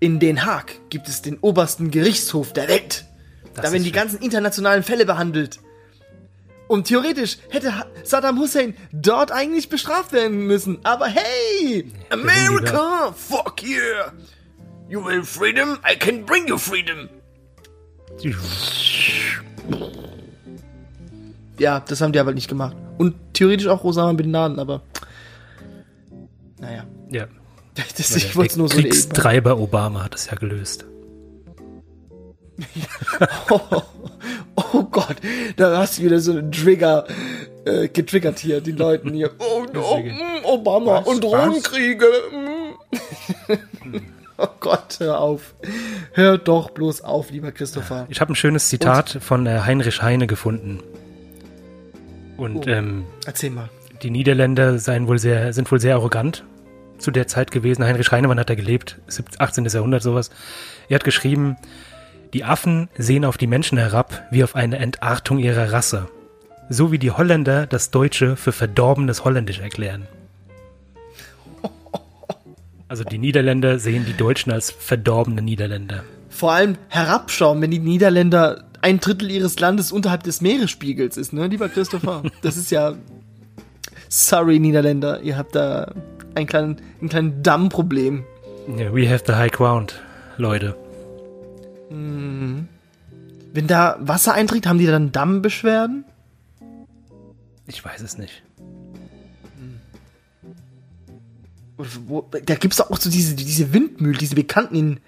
[0.00, 3.04] In Den Haag gibt es den obersten Gerichtshof der Welt.
[3.54, 3.92] Das da werden die schön.
[3.92, 5.58] ganzen internationalen Fälle behandelt.
[6.68, 7.72] Und theoretisch hätte
[8.04, 10.78] Saddam Hussein dort eigentlich bestraft werden müssen.
[10.84, 14.12] Aber hey, America, fuck yeah.
[14.88, 17.08] You will freedom, I can bring you freedom.
[21.58, 22.76] Ja, das haben die aber nicht gemacht.
[22.98, 24.82] Und theoretisch auch Osama Bin Laden, aber
[26.60, 26.84] naja.
[27.10, 27.26] Ja.
[27.96, 28.76] Das, ich wollte es nur so.
[28.76, 30.84] Kriegstreiber Obama hat es ja gelöst.
[33.50, 33.82] Oh,
[34.56, 35.16] oh Gott,
[35.56, 37.06] da hast du wieder so einen Trigger
[37.64, 39.30] äh, getriggert hier, die Leuten hier.
[39.38, 41.06] Oh, oh mm, Obama Was?
[41.06, 41.30] und Was?
[41.30, 42.06] Drogenkriege.
[42.32, 43.96] mm.
[44.38, 45.54] oh Gott, hör auf.
[46.12, 48.06] Hör doch bloß auf, lieber Christopher.
[48.08, 50.80] Ich habe ein schönes Zitat von äh, Heinrich Heine gefunden.
[52.38, 52.70] Und Oh.
[52.70, 53.68] ähm, Erzähl mal.
[54.02, 56.44] die Niederländer seien wohl sehr, sind wohl sehr arrogant
[56.98, 57.84] zu der Zeit gewesen.
[57.84, 58.98] Heinrich Heine, wann hat er gelebt?
[59.08, 59.64] 17, 18.
[59.66, 60.30] Jahrhundert, sowas.
[60.88, 61.56] Er hat geschrieben,
[62.32, 66.08] die Affen sehen auf die Menschen herab wie auf eine Entartung ihrer Rasse.
[66.70, 70.06] So wie die Holländer das Deutsche für verdorbenes Holländisch erklären.
[72.88, 76.04] Also die Niederländer sehen die Deutschen als verdorbene Niederländer.
[76.30, 81.46] Vor allem herabschauen, wenn die Niederländer ein Drittel ihres Landes unterhalb des Meeresspiegels ist, ne,
[81.46, 82.22] lieber Christopher?
[82.42, 82.94] Das ist ja.
[84.08, 85.92] Sorry, Niederländer, ihr habt da
[86.34, 88.24] ein kleinen, ein kleinen Dammproblem.
[88.76, 90.00] Ja, we have the high ground,
[90.38, 90.76] Leute.
[91.90, 96.04] Wenn da Wasser eintritt, haben die dann Dammbeschwerden?
[97.66, 98.42] Ich weiß es nicht.
[101.76, 105.00] Wo, da gibt's doch auch so diese, diese Windmühlen, diese bekannten in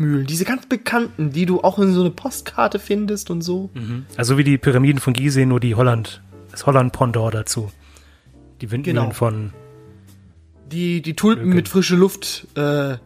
[0.00, 3.70] Kinderdeigmühlen, diese ganz bekannten, die du auch in so eine Postkarte findest und so.
[4.16, 7.70] Also wie die Pyramiden von Gizeh, nur die Holland, das Holland-Pendant dazu.
[8.60, 9.10] Die Windmühlen Genau.
[9.10, 9.52] von,
[10.70, 11.54] Die, die Tulpen Okay.
[11.54, 12.96] mit frischer Luft äh,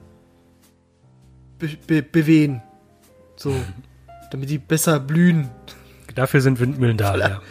[1.59, 2.63] be, be, bewehen.
[3.37, 3.55] So,
[4.31, 5.49] damit die besser blühen.
[6.15, 7.43] dafür sind Windmühlen da, ja.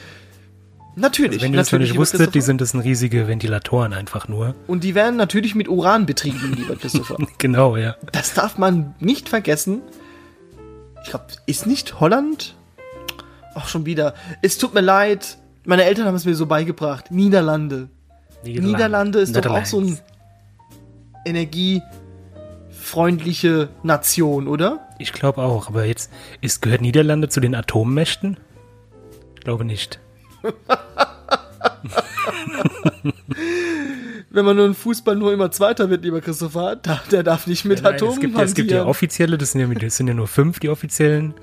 [0.95, 4.53] Natürlich, Wenn ihr natürlich, nicht wusstet, die sind das sind riesige Ventilatoren einfach nur.
[4.67, 7.17] Und die werden natürlich mit Uran betrieben, lieber Christopher.
[7.39, 7.95] Genau, ja.
[8.11, 9.81] Das darf man nicht vergessen.
[11.03, 12.55] Ich glaube, ist nicht Holland?
[13.55, 14.13] Auch schon wieder.
[14.41, 15.37] Es tut mir leid.
[15.65, 17.11] Meine Eltern haben es mir so beigebracht.
[17.11, 17.89] Niederlande.
[18.43, 19.97] Niederlande ist doch auch so ein
[21.25, 24.87] energiefreundliche Nation, oder?
[24.99, 28.37] Ich glaube auch, aber jetzt ist, gehört Niederlande zu den Atommächten?
[29.35, 29.99] Ich glaube nicht.
[34.29, 37.65] Wenn man nur in Fußball nur immer Zweiter wird, lieber Christopher, da, der darf nicht
[37.65, 40.07] mit Nein, Atomen es, gibt, ja- es gibt ja offizielle, das sind ja, das sind
[40.07, 41.33] ja nur fünf, die offiziellen.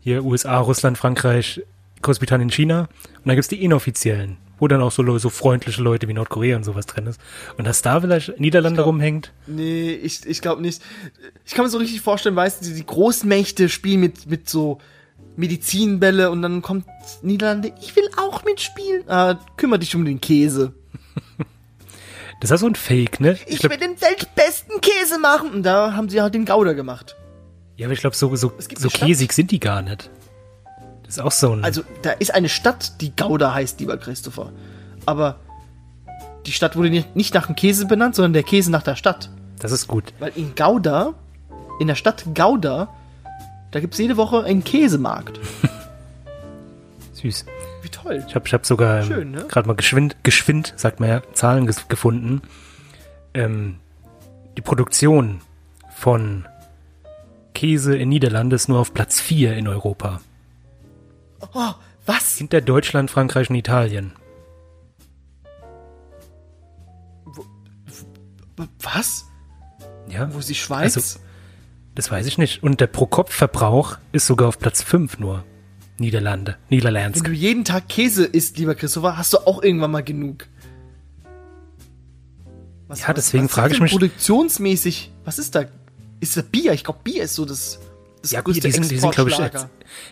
[0.00, 1.62] Hier USA, Russland, Frankreich,
[2.02, 2.88] Großbritannien, China.
[3.18, 6.64] Und dann gibt's die inoffiziellen, wo dann auch so, so freundliche Leute wie Nordkorea und
[6.64, 7.20] sowas drin ist.
[7.56, 10.82] Und dass da vielleicht Niederlande glaub- rumhängt, Nee, ich, ich glaube nicht.
[11.44, 14.78] Ich kann mir so richtig vorstellen, weißt du, die, die Großmächte spielen mit, mit so
[15.36, 16.86] Medizinbälle und dann kommt
[17.22, 19.08] Niederlande, ich will auch mitspielen.
[19.08, 20.74] Ah, kümmere dich um den Käse.
[22.40, 23.38] das ist ja so ein Fake, ne?
[23.46, 25.50] Ich, glaub, will den weltbesten Käse machen.
[25.50, 27.16] Und da haben sie halt den Gouda gemacht.
[27.76, 30.10] ja, aber ich glaube, so, so, so käsig sind die gar nicht.
[31.04, 31.64] Das ist auch so ein.
[31.64, 34.52] Also, da ist eine Stadt, die Gouda heißt, lieber Christopher.
[35.06, 35.40] Aber
[36.46, 39.30] die Stadt wurde nicht, nicht nach dem Käse benannt, sondern der Käse nach der Stadt.
[39.58, 40.12] das ist gut.
[40.18, 41.14] Weil in Gouda,
[41.80, 42.88] in der Stadt Gouda,
[43.72, 45.40] da gibt's jede Woche einen Käsemarkt.
[47.14, 47.46] Süß.
[47.82, 48.22] Wie toll.
[48.28, 49.46] Ich habe ich hab sogar ähm, ne?
[49.48, 52.42] gerade mal geschwind, geschwind, sagt man ja, Zahlen ges gefunden.
[53.34, 53.80] Ähm,
[54.56, 55.40] die Produktion
[55.96, 56.46] von
[57.54, 60.20] Käse in Niederlande ist nur auf Platz 4 in Europa.
[61.54, 61.72] Oh,
[62.06, 62.36] was?
[62.36, 64.12] Hinter Deutschland, Frankreich und Italien.
[68.80, 69.26] Was?
[70.08, 70.96] Ja, Wo ist die Schweiz?
[70.96, 71.18] Also,
[71.94, 72.62] das weiß ich nicht.
[72.62, 75.44] Und der Pro-Kopf-Verbrauch ist sogar auf Platz 5 nur.
[75.98, 77.24] Niederlande, Wenn Niederlandsk.
[77.24, 80.46] du jeden Tag Käse isst, lieber Christopher, hast du auch irgendwann mal genug.
[82.88, 85.64] Was, Ja, deswegen frage ich mich- Produktionsmäßig, was ist da?
[86.20, 86.72] Ist da Bier?
[86.72, 87.78] Ich glaube, Bier ist so das,
[88.20, 89.40] das Ja, größte die sind, die sind glaube ich, ich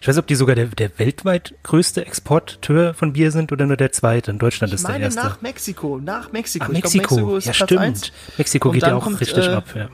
[0.08, 3.76] weiß nicht, ob die sogar der, der weltweit größte Exporteur von Bier sind oder nur
[3.76, 4.30] der zweite.
[4.30, 5.20] In Deutschland Ich ist der meine erste.
[5.20, 6.66] nach Mexiko, nach Mexiko.
[6.68, 7.38] Ach, Ich glaub, Mexiko.
[7.38, 8.12] ja, Platz stimmt.
[8.38, 9.64] Mexiko Und geht ja auch kommt, richtig äh, ab.
[9.74, 9.88] Ja.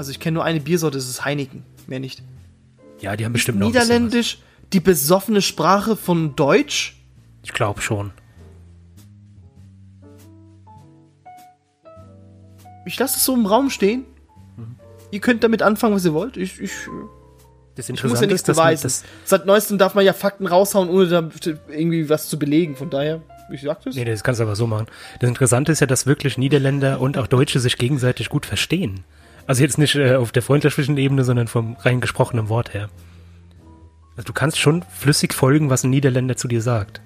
[0.00, 2.22] Also ich kenne nur eine Biersorte, das ist Heineken, mehr nicht.
[3.00, 4.38] ja, die haben bestimmt noch ein bisschen Niederländisch,
[4.72, 6.96] die besoffene Sprache von Deutsch.
[7.42, 8.10] Ich glaube schon.
[12.86, 14.06] Ich lasse es so im Raum stehen.
[14.56, 14.76] Mhm.
[15.10, 16.38] Ihr könnt damit anfangen, was ihr wollt.
[16.38, 16.72] Ich, ich,
[17.74, 18.84] Das ich muss ja nichts ist, beweisen.
[18.84, 21.28] das, Seit neuestem darf man ja Fakten raushauen, ohne da
[21.68, 22.74] irgendwie was zu belegen.
[22.74, 23.20] Von daher,
[23.52, 23.96] ich sag das.
[23.96, 24.86] nee, das kannst du aber so machen.
[25.20, 29.04] Das Interessante ist ja, dass wirklich Niederländer und auch Deutsche sich gegenseitig gut verstehen.
[29.50, 32.88] Also jetzt nicht äh, auf der freundschaftlichen Ebene, sondern vom rein gesprochenen Wort her.
[34.16, 37.00] Also du kannst schon flüssig folgen, was ein Niederländer zu dir sagt.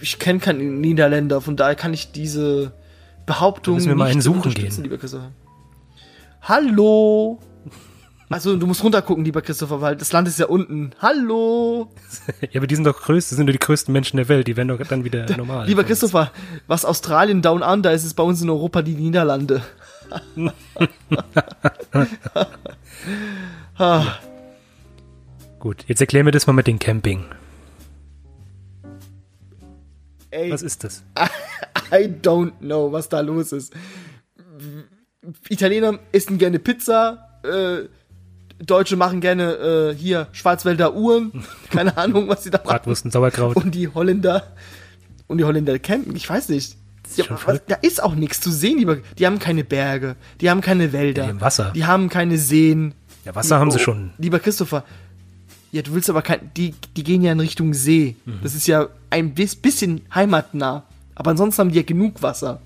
[0.00, 2.72] Ich kenne keinen Niederländer, von daher kann ich diese
[3.26, 4.84] Behauptung müssen wir mal nicht einen suchen unterstützen, gehen.
[4.84, 5.32] lieber Christopher.
[6.40, 7.38] Hallo.
[8.30, 10.92] Also du musst runtergucken, lieber Christopher, weil das Land ist ja unten.
[11.00, 11.90] Hallo.
[12.50, 14.56] Ja, aber die sind doch größte, das sind doch die größten Menschen der Welt, die
[14.56, 15.66] werden doch dann wieder normal.
[15.66, 16.32] Lieber Christopher,
[16.66, 19.60] was Australien down under ist, ist bei uns in Europa die Niederlande.
[23.76, 24.18] Ah,
[25.58, 27.24] Gut, jetzt erklär mir das mal mit dem Camping.
[30.32, 31.04] ey, Was ist das?
[31.92, 33.72] I don't know, was da los ist.
[35.48, 37.88] Italiener essen gerne Pizza, äh,
[38.64, 41.44] Deutsche machen gerne äh, hier Schwarzwälder Uhren.
[41.70, 42.68] Keine Ahnung, was sie da machen.
[42.68, 43.56] Bratwurst und Sauerkraut.
[43.56, 44.52] Und die Holländer
[45.26, 46.16] und die Holländer campen.
[46.16, 46.76] Ich weiß nicht.
[47.16, 48.98] Ja, was, da ist auch nichts zu sehen, lieber.
[49.18, 51.72] Die haben keine Berge, die haben keine Wälder, Ja, die haben Wasser.
[51.74, 52.94] die haben keine Seen.
[53.24, 54.12] Ja, Wasser haben sie Oh, schon.
[54.18, 54.84] Lieber Christopher,
[55.72, 58.16] ja, du willst aber kein, die, die gehen ja in Richtung See.
[58.24, 58.40] Mhm.
[58.42, 60.84] Das ist ja ein bis- bisschen heimatnah.
[61.14, 62.60] Aber ansonsten haben die ja genug Wasser.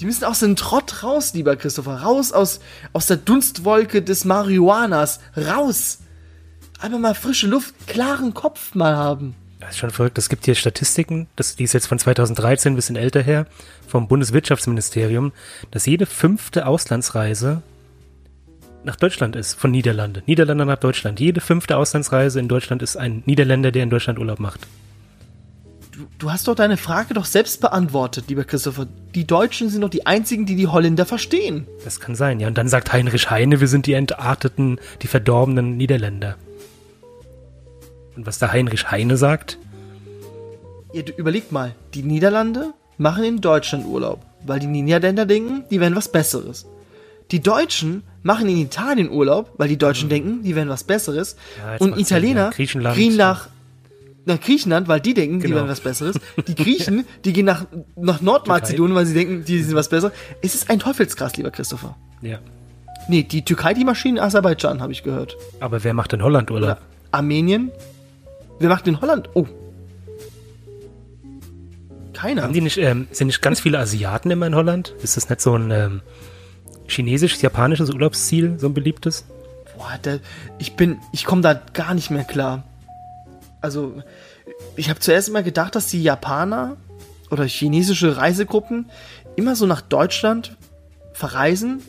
[0.00, 2.02] Die müssen aus dem Trott raus, lieber Christopher.
[2.02, 2.60] Raus aus,
[2.92, 5.20] aus der Dunstwolke des Marihuanas.
[5.36, 5.98] Raus!
[6.80, 9.34] Einmal mal frische Luft, klaren Kopf mal haben.
[9.62, 10.18] Das ist schon verrückt.
[10.18, 13.46] Es gibt hier Statistiken, das, die ist jetzt von 2013 ein bisschen älter her,
[13.86, 15.32] vom Bundeswirtschaftsministerium,
[15.70, 17.62] dass jede fünfte Auslandsreise
[18.82, 20.24] nach Deutschland ist, von Niederlande.
[20.26, 21.20] Niederlande nach Deutschland.
[21.20, 24.66] Jede fünfte Auslandsreise in Deutschland ist ein Niederländer, der in Deutschland Urlaub macht.
[25.92, 28.88] Du, du hast doch deine Frage doch selbst beantwortet, lieber Christopher.
[29.14, 31.68] Die Deutschen sind doch die einzigen, die die Holländer verstehen.
[31.84, 32.48] Das kann sein, ja.
[32.48, 36.36] Und dann sagt Heinrich Heine, wir sind die entarteten, die verdorbenen Niederländer.
[38.16, 39.58] Und was der Heinrich Heine sagt,
[40.92, 45.80] Ja, du überleg mal, die Niederlande machen in Deutschland Urlaub, weil die Niederländer denken, die
[45.80, 46.66] wären was Besseres.
[47.30, 51.34] Die Deutschen machen in Italien Urlaub, weil die Deutschen denken, die wären was Besseres.
[51.34, 51.62] Mhm.
[51.72, 52.50] Ja, und Italiener ja.
[52.50, 52.96] Griechenland.
[52.96, 53.48] gehen nach,
[54.26, 55.56] nach Griechenland, weil die denken, die Genau.
[55.56, 56.16] wären was Besseres.
[56.46, 57.64] Die Griechen, die gehen nach,
[57.96, 60.12] nach Nordmazedonien, weil sie denken, die sind was Besseres.
[60.42, 61.96] Es ist ein Teufelskreis, lieber Christopher.
[62.20, 62.38] ja.
[63.08, 65.36] Nee, die Türkei, die Maschinen, Aserbaidschan, habe ich gehört.
[65.58, 66.70] Aber wer macht in Holland Urlaub?
[66.70, 66.78] Oder
[67.10, 67.72] Armenien.
[68.62, 69.28] Wer macht in Holland?
[69.34, 69.44] Oh.
[72.12, 72.42] Keiner.
[72.42, 74.94] Haben die nicht, ähm, sind nicht ganz viele Asiaten immer in Holland?
[75.02, 76.00] Ist das nicht so ein ähm,
[76.86, 79.24] chinesisches, japanisches Urlaubsziel, so ein beliebtes?
[79.76, 80.20] Boah, der,
[80.60, 82.62] ich bin, ich komme da gar nicht mehr klar.
[83.60, 84.00] Also,
[84.76, 86.76] ich habe zuerst immer gedacht, dass die Japaner
[87.32, 88.90] oder chinesische Reisegruppen
[89.34, 90.56] immer so nach Deutschland
[91.14, 91.82] verreisen,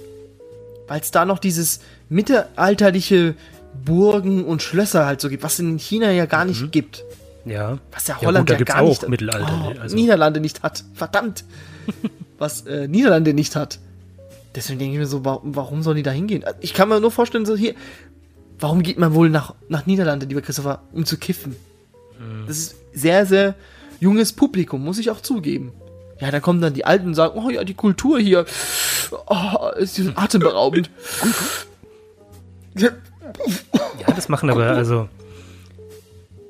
[0.87, 3.35] weil es da noch dieses mittelalterliche
[3.85, 7.03] Burgen und Schlösser halt so gibt, was es in China ja gar nicht gibt.
[7.45, 7.77] Ja.
[7.91, 10.63] Was ja Ja, Holland gut, da ja gar auch nicht Mittelalter, Oh, also- Niederlande nicht
[10.63, 10.83] hat.
[10.93, 11.43] Verdammt.
[12.39, 13.79] Was äh, Niederlande nicht hat.
[14.55, 16.43] Deswegen denke ich mir so, warum, warum sollen die da hingehen?
[16.61, 17.73] Ich kann mir nur vorstellen, so hier,
[18.59, 21.55] warum geht man wohl nach, nach Niederlande, lieber Christopher, um zu kiffen?
[22.17, 22.45] Hm.
[22.47, 23.55] Das ist sehr, sehr
[23.99, 25.71] junges Publikum, muss ich auch zugeben.
[26.19, 28.45] Ja, da kommen dann die Alten und sagen, oh ja, die Kultur hier,
[29.27, 30.89] oh, ist atemberaubend.
[32.77, 32.89] Ja,
[34.07, 35.07] Ja, das machen aber, also.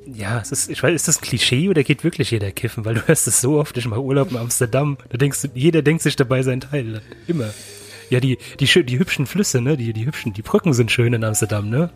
[0.06, 2.84] Ja, es ist, ich weiß, ist das ein Klischee oder geht wirklich jeder kiffen?
[2.86, 5.82] Weil du hörst es so oft, ich mache Urlaub in Amsterdam, da denkst du, jeder
[5.82, 7.02] denkt sich dabei sein Teil.
[7.28, 7.50] Immer.
[8.10, 11.14] Ja, die, die, schö- die hübschen Flüsse, ne, die, die hübschen, die Brücken sind schön
[11.14, 11.90] in Amsterdam, ne?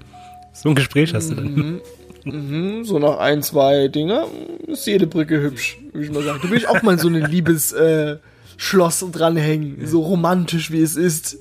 [0.53, 1.81] So ein Gespräch hast du dann.
[2.23, 4.25] Mhm, so nach ein, zwei Dinger
[4.67, 6.39] ist jede Brücke hübsch, würde ich mal sagen.
[6.41, 8.17] Da will ich auch mal so ein Liebes äh,
[8.55, 11.37] Schloss dranhängen, so romantisch wie es ist.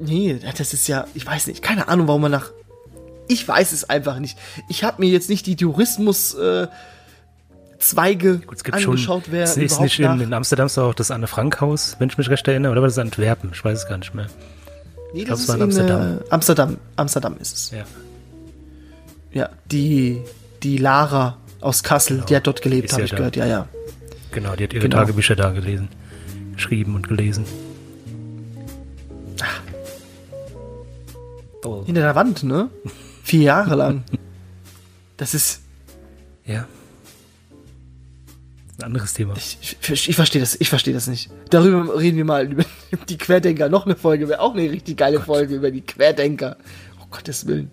[0.00, 2.50] Nee, das ist ja, ich weiß nicht, keine Ahnung, warum man nach.
[3.26, 4.38] Ich weiß es einfach nicht.
[4.68, 6.68] Ich habe mir jetzt nicht die Tourismus äh,
[7.78, 10.14] Zweige Gut, es gibt schon, angeschaut, wer ist überhaupt nicht nach.
[10.16, 12.80] in, in Amsterdam ist auch das Anne Frank Haus, wenn ich mich recht erinnere, oder
[12.80, 13.50] war das Antwerpen?
[13.52, 14.26] Ich weiß es gar nicht mehr.
[15.14, 16.18] nee, das es ist war in in Amsterdam.
[16.30, 16.72] Amsterdam.
[16.74, 17.36] Äh, Amsterdam.
[17.40, 17.70] Ist es.
[17.70, 17.84] Ja.
[19.32, 20.22] Ja, die
[20.64, 23.16] die Lara aus Kassel, die hat dort gelebt, habe ja ich da.
[23.16, 23.36] gehört.
[23.36, 23.68] Ja, ja.
[24.32, 24.96] Genau, die hat ihre Genau.
[24.96, 25.88] Tagebücher da gelesen.
[26.56, 27.44] Geschrieben und gelesen.
[31.88, 32.68] Hinter der Wand, ne?
[33.22, 34.04] Vier Jahre lang.
[35.16, 35.62] Das ist.
[36.44, 36.66] Ja.
[38.76, 39.32] Ein anderes Thema.
[39.38, 41.30] Ich, ich, ich verstehe das, ich verstehe das nicht.
[41.48, 42.64] Darüber reden wir mal über
[43.08, 43.70] die Querdenker.
[43.70, 46.58] Noch eine Folge, wäre auch eine richtig geile Folge über die Querdenker.
[47.02, 47.70] Oh Gottes Willen.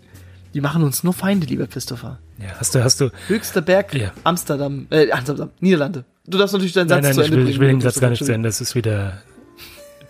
[0.53, 2.19] Die machen uns nur Feinde, lieber Christopher.
[2.39, 3.09] Ja, hast du, hast du.
[3.27, 4.13] Höchster Berg, Ja.
[4.23, 6.05] Amsterdam, äh, Amsterdam, Niederlande.
[6.25, 7.53] Du darfst natürlich deinen Satz Nein, nein, zu ich Ende will, bringen.
[7.53, 8.31] ich will den Satz gar nicht zu.
[8.33, 8.47] Ende.
[8.47, 9.21] Das ist wieder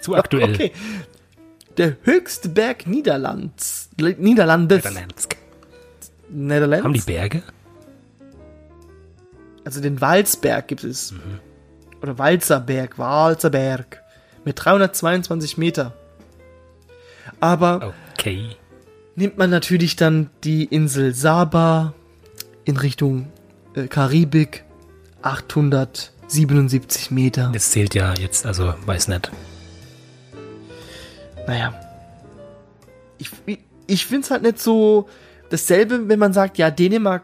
[0.02, 0.54] zu aktuell.
[0.54, 0.72] Okay.
[1.78, 3.90] Der höchste Berg Niederlands.
[3.98, 4.84] Niederlandes.
[4.84, 5.28] Niederlands.
[6.30, 6.84] Netherlands.
[6.86, 7.44] Haben die Berge?
[9.66, 11.12] Also den Walzberg gibt es.
[11.12, 11.40] Mhm.
[12.02, 14.02] Oder Walzerberg, Walzerberg.
[14.44, 15.94] Mit 322 Meter.
[17.40, 18.50] Aber Okay.
[19.16, 21.94] nimmt man natürlich dann die Insel Saba
[22.64, 23.28] in Richtung
[23.76, 24.64] äh, Karibik.
[25.24, 27.50] 877 Meter.
[27.52, 29.32] Das zählt ja jetzt, also weiß nicht.
[31.48, 31.74] Naja.
[33.18, 33.30] Ich,
[33.88, 35.08] ich, finde es halt nicht so
[35.50, 37.24] dasselbe, wenn man sagt, ja, Dänemark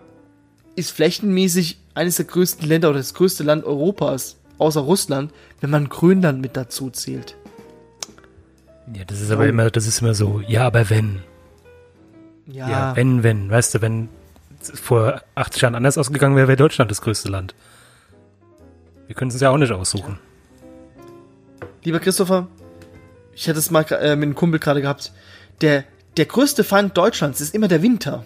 [0.75, 5.89] ist flächenmäßig eines der größten Länder oder das größte Land Europas, außer Russland, wenn man
[5.89, 7.35] Grönland mit dazu zählt.
[8.93, 11.19] Ja, das ist aber immer, das ist immer so, ja, aber wenn.
[12.47, 13.49] Ja, Ja, wenn, wenn.
[13.49, 14.09] Weißt du, wenn
[14.61, 17.55] es vor 80 Jahren anders ausgegangen wäre, wäre Deutschland das größte Land.
[19.07, 20.19] Wir können es uns ja auch nicht aussuchen.
[21.83, 22.47] lieber Christopher,
[23.35, 25.11] ich hatte es mal äh, mit einem Kumpel gerade gehabt.
[25.61, 25.83] Der,
[26.17, 28.25] der größte Feind Deutschlands ist immer der Winter.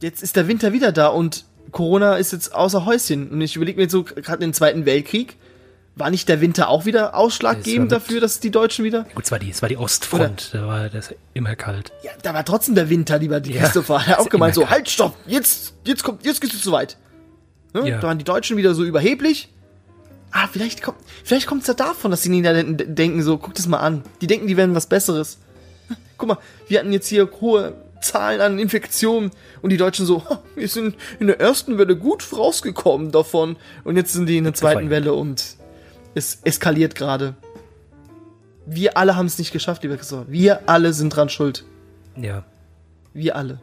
[0.00, 3.30] Jetzt ist der Winter wieder da und Corona ist jetzt außer Häuschen.
[3.30, 5.36] Und ich überlege mir jetzt so, gerade im Zweiten Weltkrieg,
[5.96, 9.04] war nicht der Winter auch wieder ausschlaggebend mit- dafür, dass die Deutschen wieder.
[9.14, 11.90] Gut, es war die, es war die Ostfront, da war das immer kalt.
[12.04, 13.94] Ja, da war trotzdem der Winter, lieber die Ja, Christopher.
[14.06, 16.96] Er hat auch gemeint, so, halt, stopp, jetzt, jetzt kommt, jetzt geht's zu weit.
[17.74, 17.88] Ne?
[17.88, 17.96] Ja.
[18.00, 19.48] Da waren die Deutschen wieder so überheblich.
[20.30, 23.78] Ah, vielleicht kommt, vielleicht kommt's ja davon, dass die Niederländer denken so, guck das mal
[23.78, 24.02] an.
[24.20, 25.38] Die denken, die werden was Besseres.
[26.18, 29.30] Guck mal, wir hatten jetzt hier hohe Zahlen an Infektionen
[29.62, 33.96] und die Deutschen so, "Ha, wir sind in der ersten Welle gut rausgekommen davon und
[33.96, 34.90] jetzt sind die in der zweiten.
[34.90, 35.56] Welle und
[36.14, 37.34] es eskaliert gerade.
[38.66, 40.26] Wir alle haben es nicht geschafft, lieber Christopher.
[40.28, 41.64] Wir alle sind dran schuld.
[42.16, 42.44] Ja.
[43.14, 43.60] Wir alle.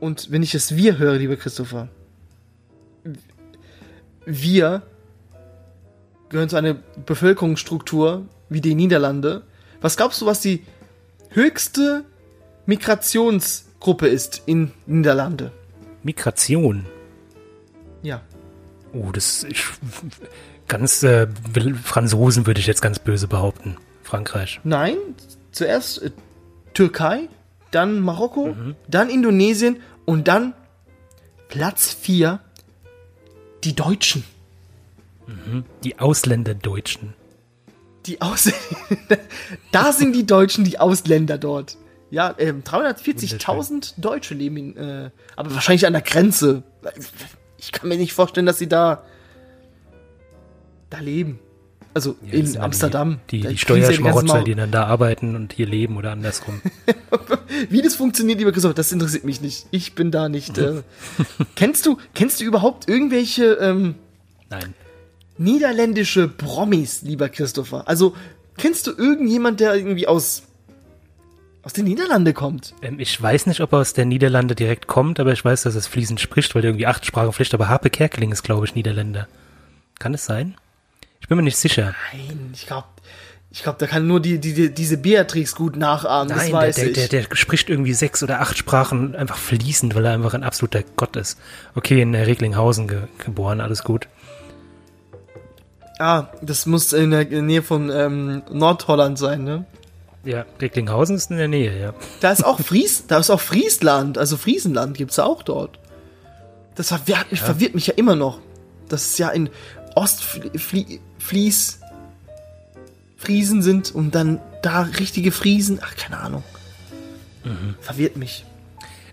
[0.00, 1.88] Und wenn ich das Wir höre, lieber Christopher,
[4.26, 4.82] wir
[6.28, 6.74] gehören zu einer
[7.06, 9.42] Bevölkerungsstruktur wie die Niederlande.
[9.80, 10.64] Was glaubst du, was die
[11.30, 12.04] höchste
[12.66, 15.52] Migrationsgruppe ist in Niederlande?
[16.02, 16.86] Migration.
[18.02, 18.22] Ja.
[18.92, 19.62] Oh, das ist
[20.68, 21.26] ganz äh,
[21.82, 23.76] Franzosen würde ich jetzt ganz böse behaupten.
[24.02, 24.60] Frankreich.
[24.64, 24.96] Nein,
[25.50, 26.10] zuerst äh,
[26.74, 27.28] Türkei,
[27.70, 28.54] dann Marokko,
[28.88, 30.54] dann Indonesien und dann
[31.48, 32.40] Platz 4
[33.64, 34.24] die Deutschen.
[35.82, 37.14] Die Ausländerdeutschen.
[38.06, 38.50] Die Aus
[39.72, 41.78] da sind die Deutschen die Ausländer dort.
[42.10, 46.62] Ja, ähm, 340.000 Deutsche leben in, äh, aber wahrscheinlich an der Grenze.
[47.56, 49.04] Ich kann mir nicht vorstellen, dass sie da
[50.90, 51.40] da leben.
[51.94, 53.20] Also Ja, in Amsterdam.
[53.30, 56.60] Die, die, die Steuerschmarotzer, die dann da arbeiten und hier leben oder andersrum.
[57.70, 59.66] Wie das funktioniert, lieber Christoph, das interessiert mich nicht.
[59.70, 60.58] Ich bin da nicht.
[60.58, 60.82] Äh,
[61.54, 63.94] kennst du, kennst du überhaupt irgendwelche ähm,
[64.50, 64.74] Nein.
[65.38, 67.86] niederländische Promis, lieber Christopher?
[67.86, 68.14] Also,
[68.58, 70.42] kennst du irgendjemand, der irgendwie aus
[71.64, 72.74] aus den Niederlanden kommt.
[72.82, 75.74] Ähm, ich weiß nicht, ob er aus der Niederlande direkt kommt, aber ich weiß, dass
[75.74, 77.54] er es fließend spricht, weil er irgendwie acht Sprachen pflicht.
[77.54, 79.28] Aber Harpe Kerkeling ist, glaube ich, Niederländer.
[79.98, 80.56] Kann es sein?
[81.24, 81.94] Ich bin mir nicht sicher.
[82.12, 82.86] Nein, ich glaube,
[83.50, 87.08] ich glaube, da kann nur die, die, diese Beatrix gut nachahmen, Nein, der, der, der,
[87.08, 91.16] der spricht irgendwie sechs oder acht Sprachen einfach fließend, weil er einfach ein absoluter Gott
[91.16, 91.38] ist.
[91.74, 94.06] Okay, in Recklinghausen ge geboren, alles gut.
[95.98, 99.64] ah, das muss in der Nähe von ähm, Nordholland sein, ne?
[100.24, 101.94] Ja, Recklinghausen ist in der Nähe, ja.
[102.20, 105.78] Da ist auch Fries, da ist auch Friesland, also Friesenland gibt's auch dort.
[106.74, 108.40] Das verwirrt mich, verwirrt mich ja immer noch.
[108.90, 109.48] Das ist ja in
[111.24, 111.80] Ostflies
[113.16, 115.78] Friesen sind und dann da richtige Friesen.
[115.82, 116.42] Ach, keine Ahnung.
[117.80, 118.44] Verwirrt mich.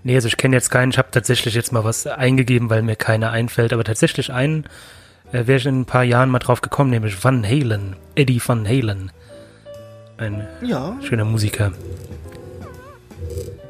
[0.03, 0.89] Nee, also ich kenne jetzt keinen.
[0.91, 3.71] Ich habe tatsächlich jetzt mal was eingegeben, weil mir keiner einfällt.
[3.71, 4.65] Aber tatsächlich einen
[5.31, 7.95] äh, wäre ich in ein paar Jahren mal drauf gekommen, nämlich Van Halen.
[8.15, 9.11] Eddie Van Halen.
[10.17, 11.71] Ein Ja, schöner Musiker.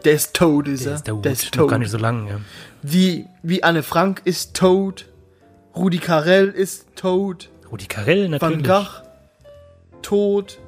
[0.03, 0.95] der ist tot, ist Der er.
[0.95, 1.69] ist der, Der ist tot.
[1.69, 2.39] gar nicht so lang, ja.
[2.81, 5.05] Wie, wie Anne Frank ist tot.
[5.75, 7.49] Rudi Carell ist tot.
[7.71, 8.67] Rudi Carell Van natürlich.
[8.67, 9.01] Gogh
[10.01, 10.59] tot.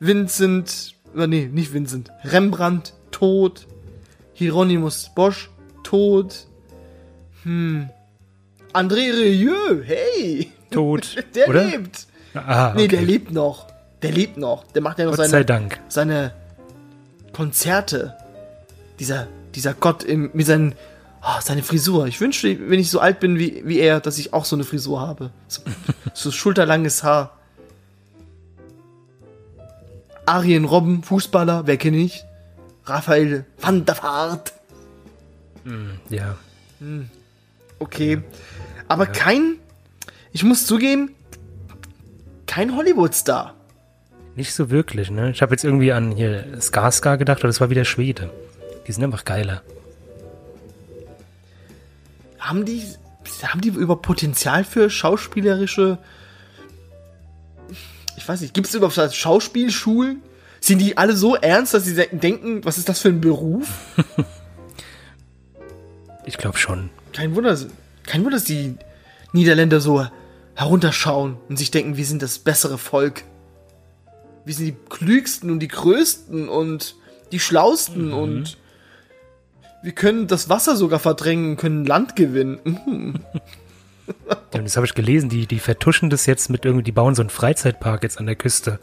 [0.00, 2.10] Vincent, äh, nee, nicht Vincent.
[2.24, 3.66] Rembrandt tot.
[4.34, 5.48] Hieronymus Bosch
[5.82, 6.46] tot.
[7.44, 7.88] Hm.
[8.74, 11.16] André Rieu, hey, Tot.
[11.34, 11.64] der oder?
[11.64, 12.06] lebt.
[12.34, 12.96] Ah, Nee, okay.
[12.96, 13.66] der lebt noch.
[14.02, 14.64] Der lebt noch.
[14.72, 15.80] Der macht ja noch Gott sei seine, Dank.
[15.88, 16.32] seine
[17.32, 18.14] Konzerte.
[18.98, 20.74] Dieser, dieser Gott im, mit seinen,
[21.26, 22.06] oh, seine Frisur.
[22.06, 24.64] Ich wünschte, wenn ich so alt bin wie, wie er, dass ich auch so eine
[24.64, 25.30] Frisur habe.
[25.48, 25.62] So,
[26.14, 27.38] so schulterlanges Haar.
[30.24, 32.24] Arjen Robben, Fußballer, wer kenne ich?
[32.84, 34.52] Raphael van der Vaart.
[36.10, 36.36] Ja.
[37.78, 38.22] Okay.
[38.88, 39.56] Aber kein,
[40.32, 41.10] ich muss zugeben,
[42.46, 43.54] kein Hollywood-Star.
[44.36, 45.30] Nicht so wirklich, ne?
[45.30, 48.30] Ich habe jetzt irgendwie an hier Skarsgård gedacht, aber das war wieder Schwede.
[48.86, 49.62] Die sind einfach geiler.
[52.46, 52.80] Haben die,
[53.42, 55.98] haben die über Potenzial für schauspielerische,
[58.16, 60.22] ich weiß nicht, gibt es überhaupt Schauspielschulen?
[60.60, 63.68] Sind die alle so ernst, dass sie denken, was ist das für ein Beruf?
[66.28, 66.90] Ich glaube schon.
[67.12, 67.56] Kein Wunder,
[68.02, 68.74] kein Wunder, dass die
[69.32, 70.04] Niederländer so
[70.56, 73.22] herunterschauen und sich denken, wir sind das bessere Volk.
[74.44, 76.96] Wir sind die klügsten und die größten und
[77.30, 78.58] die schlausten und
[79.86, 82.58] wir können das Wasser sogar verdrängen, können Land gewinnen.
[82.64, 83.14] Mhm.
[84.54, 87.22] Ja, das habe ich gelesen, die, die vertuschen das jetzt mit irgendwie, die bauen so
[87.22, 88.78] einen Freizeitpark jetzt an der Küste.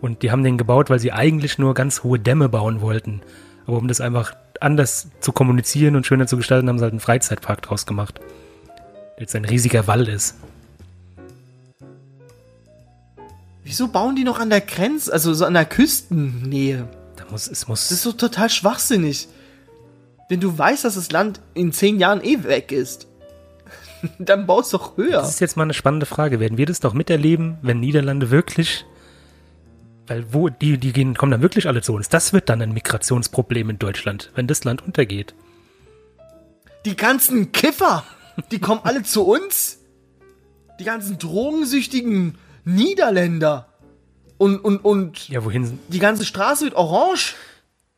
[0.00, 3.22] Und die haben den gebaut, weil sie eigentlich nur ganz hohe Dämme bauen wollten.
[3.66, 7.00] Aber um das einfach anders zu kommunizieren und schöner zu gestalten, haben sie halt einen
[7.00, 8.18] Freizeitpark draus gemacht.
[9.16, 10.34] Der Jetzt ein riesiger Wall ist.
[13.62, 16.88] Wieso bauen die noch an der Grenze, also so an der Küstennähe?
[17.14, 17.82] Da muss, es muss.
[17.82, 19.28] Das ist so total schwachsinnig.
[20.28, 23.06] Wenn du weißt, dass das Land in zehn Jahren eh weg ist,
[24.18, 25.20] dann baust doch höher.
[25.20, 26.40] Das ist jetzt mal eine spannende Frage.
[26.40, 28.84] Werden wir das doch miterleben, wenn Niederlande wirklich,
[30.06, 32.08] weil wo, die, die gehen, kommen dann wirklich alle zu uns.
[32.08, 35.34] Das wird dann ein Migrationsproblem in Deutschland, wenn das Land untergeht.
[36.84, 38.04] Die ganzen Kiffer,
[38.50, 39.78] die kommen alle zu uns.
[40.78, 43.68] Die ganzen drogensüchtigen Niederländer.
[44.38, 45.78] Und, und, und Ja, wohin?
[45.88, 47.34] die ganze Straße wird orange.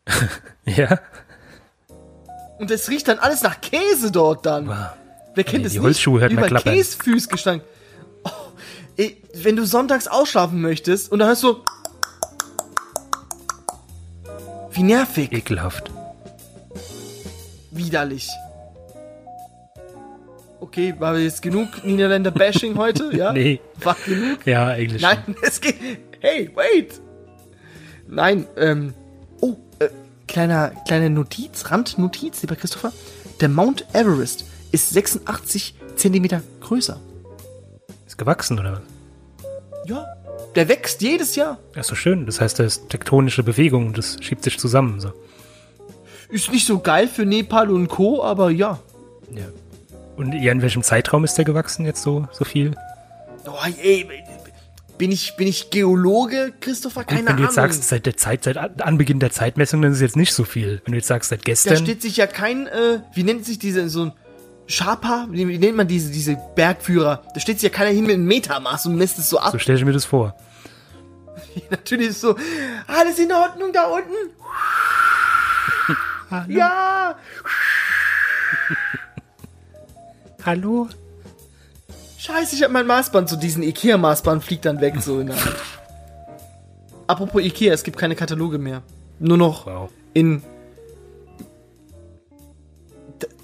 [0.64, 1.00] Ja.
[2.58, 4.68] Und es riecht dann alles nach Käse dort dann.
[4.68, 4.76] Wow.
[5.34, 5.84] Wer kennt es die nicht?
[5.84, 6.74] Holzschuhe hört man Über klappern.
[6.74, 7.62] Käsefüß gestank.
[8.24, 8.30] Oh,
[8.96, 11.56] ey, wenn du sonntags ausschlafen möchtest und dann hörst du...
[14.72, 15.32] Wie nervig.
[15.32, 15.90] Ekelhaft.
[17.70, 18.28] Widerlich.
[20.60, 23.10] Okay, war jetzt genug Niederländer-Bashing heute?
[23.16, 23.32] Ja?
[23.32, 23.60] Nee.
[23.82, 24.44] War genug?
[24.44, 25.02] Ja, eigentlich.
[25.02, 25.76] Nein, es geht...
[26.20, 27.00] Hey, wait!
[28.08, 28.94] Nein, ähm...
[30.28, 32.92] Kleiner, kleine Notiz, Randnotiz, lieber Christopher.
[33.40, 37.00] Der Mount Everest ist 86 Zentimeter größer.
[38.06, 38.82] Ist gewachsen, oder?
[39.86, 40.06] Ja,
[40.54, 41.58] der wächst jedes Jahr.
[41.74, 42.26] Ja, ist doch schön.
[42.26, 45.00] Das heißt, da ist tektonische Bewegung, das schiebt sich zusammen.
[45.00, 45.12] So.
[46.28, 48.78] Ist nicht so geil für Nepal und Co., aber ja.
[49.34, 49.46] Ja.
[50.16, 52.76] Und ja, in welchem Zeitraum ist der gewachsen jetzt so, so viel?
[53.46, 54.06] Oh, ey,
[54.98, 57.00] bin ich, bin ich Geologe, Christopher?
[57.02, 57.44] Gut, Keine wenn du Ahnung.
[57.46, 60.32] jetzt sagst, seit der Zeit, seit An- Anbeginn der Zeitmessung, dann ist es jetzt nicht
[60.34, 60.82] so viel.
[60.84, 61.76] Wenn du jetzt sagst, seit da gestern.
[61.76, 64.12] steht sich ja kein, äh, wie nennt sich diese, so ein
[64.66, 67.22] Sharpa, wie, nennt man diese, diese Bergführer?
[67.32, 69.52] Da steht sich ja keiner hin mit einem Metermaß und misst es so ab.
[69.52, 70.34] so stelle ich mir das vor.
[71.70, 72.36] Natürlich ist so,
[72.86, 74.12] alles in Ordnung da unten?
[76.52, 77.16] ja!
[80.44, 80.88] Hallo?
[82.18, 85.36] Scheiße, ich hab mein Maßband, so diesen Ikea-Maßband fliegt dann weg, so in der
[87.06, 88.82] Apropos Ikea, es gibt keine Kataloge mehr.
[89.18, 89.90] nur noch Wow.
[90.14, 90.42] in.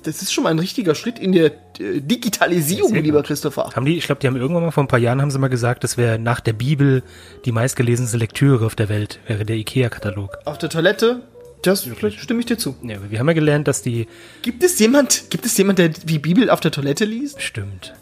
[0.03, 1.47] Das ist schon mal ein richtiger Schritt in der
[1.79, 3.23] äh, Digitalisierung, lieber.
[3.23, 3.71] Christopher.
[3.75, 5.49] Haben die, ich glaube, die haben irgendwann mal vor ein paar Jahren haben sie mal
[5.49, 7.03] gesagt, das wäre nach der Bibel
[7.47, 10.37] die meistgelesenste Lektüre auf der Welt, wäre der IKEA-Katalog.
[10.45, 11.23] Auf der Toilette,
[11.63, 12.77] das stimme ich dir zu.
[12.83, 14.07] Ja, wir haben ja gelernt, dass die
[14.43, 17.41] Gibt es jemand, gibt es jemand, der die Bibel auf der Toilette liest?
[17.41, 17.95] stimmt.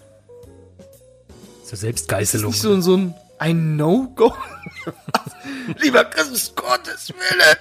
[1.73, 2.51] So Ist das Selbstgeißelung.
[2.51, 4.35] nicht so, so ein, ein No-Go?
[5.79, 7.57] lieber Christus, Gottes Wille!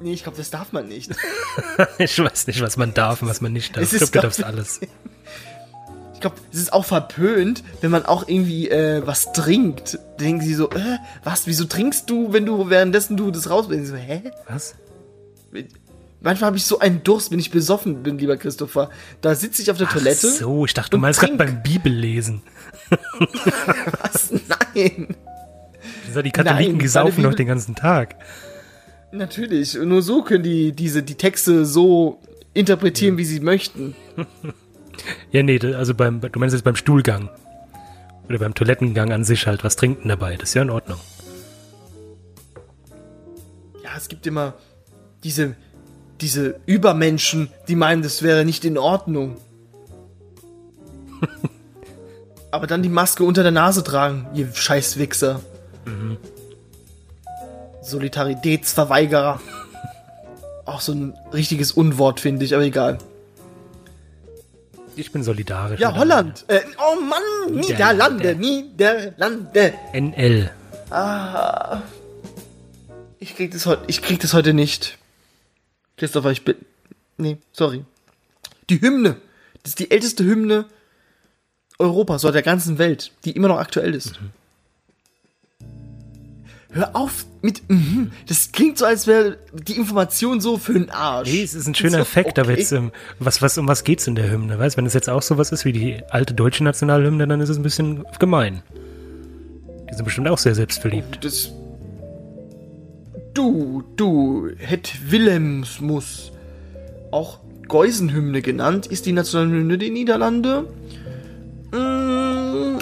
[0.00, 1.10] Nee, ich glaube, das darf man nicht.
[1.98, 3.84] ich weiß nicht, was man darf und was man nicht darf.
[3.84, 4.80] Es Ich ist, glaube, du glaub darfst alles.
[6.14, 9.98] Ich glaube, es ist auch verpönt, wenn man auch irgendwie äh, was trinkt.
[10.18, 13.90] Denken sie so, äh, was, wieso trinkst du, wenn du währenddessen du das rausbringst?
[13.90, 14.22] So, hä?
[14.48, 14.74] Was?
[16.20, 18.90] Manchmal habe ich so einen Durst, wenn ich besoffen bin, lieber Christopher.
[19.20, 20.28] Da sitze ich auf der Toilette.
[20.30, 22.42] Ach so, ich dachte, du meinst gerade beim Bibellesen.
[24.02, 24.30] Was?
[24.30, 25.14] Nein.
[26.24, 28.16] Die Katholiken, Nein, die saufen noch den ganzen Tag.
[29.12, 29.74] Natürlich.
[29.74, 32.20] Nur so können die diese die Texte so
[32.54, 33.94] interpretieren, wie sie möchten.
[35.30, 37.28] Ja, nee, also beim, du meinst jetzt beim Stuhlgang.
[38.28, 40.36] Oder beim Toilettengang an sich halt was trinken dabei.
[40.36, 40.98] Das ist ja in Ordnung.
[43.84, 44.54] Ja, es gibt immer
[45.22, 45.54] diese
[46.20, 49.36] diese Übermenschen, die meinen, das wäre nicht in Ordnung.
[52.50, 55.40] Aber dann die Maske unter der Nase tragen, ihr Scheißwichser.
[57.82, 59.40] Solidaritätsverweigerer.
[60.64, 62.98] Auch so ein richtiges Unwort, finde ich, aber egal.
[64.96, 65.78] Ich bin solidarisch.
[65.78, 66.44] Ja, Holland.
[66.48, 69.74] Äh, oh Mann, Niederlande, Niederlande.
[69.92, 70.50] NL.
[73.20, 74.98] Ich krieg das heute, ich krieg das heute nicht.
[75.96, 76.56] Christopher, ich bin,
[77.16, 77.84] nee, sorry.
[78.68, 79.16] Die Hymne.
[79.62, 80.66] Das ist die älteste Hymne
[81.78, 84.18] Europas oder der ganzen Welt, die immer noch aktuell ist.
[86.70, 88.10] Hör auf mit, mhm.
[88.26, 91.32] das klingt so, als wäre die Information so für den Arsch.
[91.32, 92.60] Nee, es ist ein schöner Effekt, aber okay.
[92.60, 94.58] jetzt, ähm, was, was, um was geht's in der Hymne?
[94.58, 97.56] Weißt, wenn es jetzt auch sowas ist wie die alte deutsche Nationalhymne, dann ist es
[97.56, 98.62] ein bisschen gemein.
[99.90, 101.24] Die sind bestimmt auch sehr selbstverliebt.
[101.24, 101.50] Das.
[103.36, 106.32] Du, du, het Wilhelmsmus,
[107.10, 110.64] auch Geusenhymne genannt, ist die Nationalhymne der Niederlande.
[111.70, 112.78] Mm,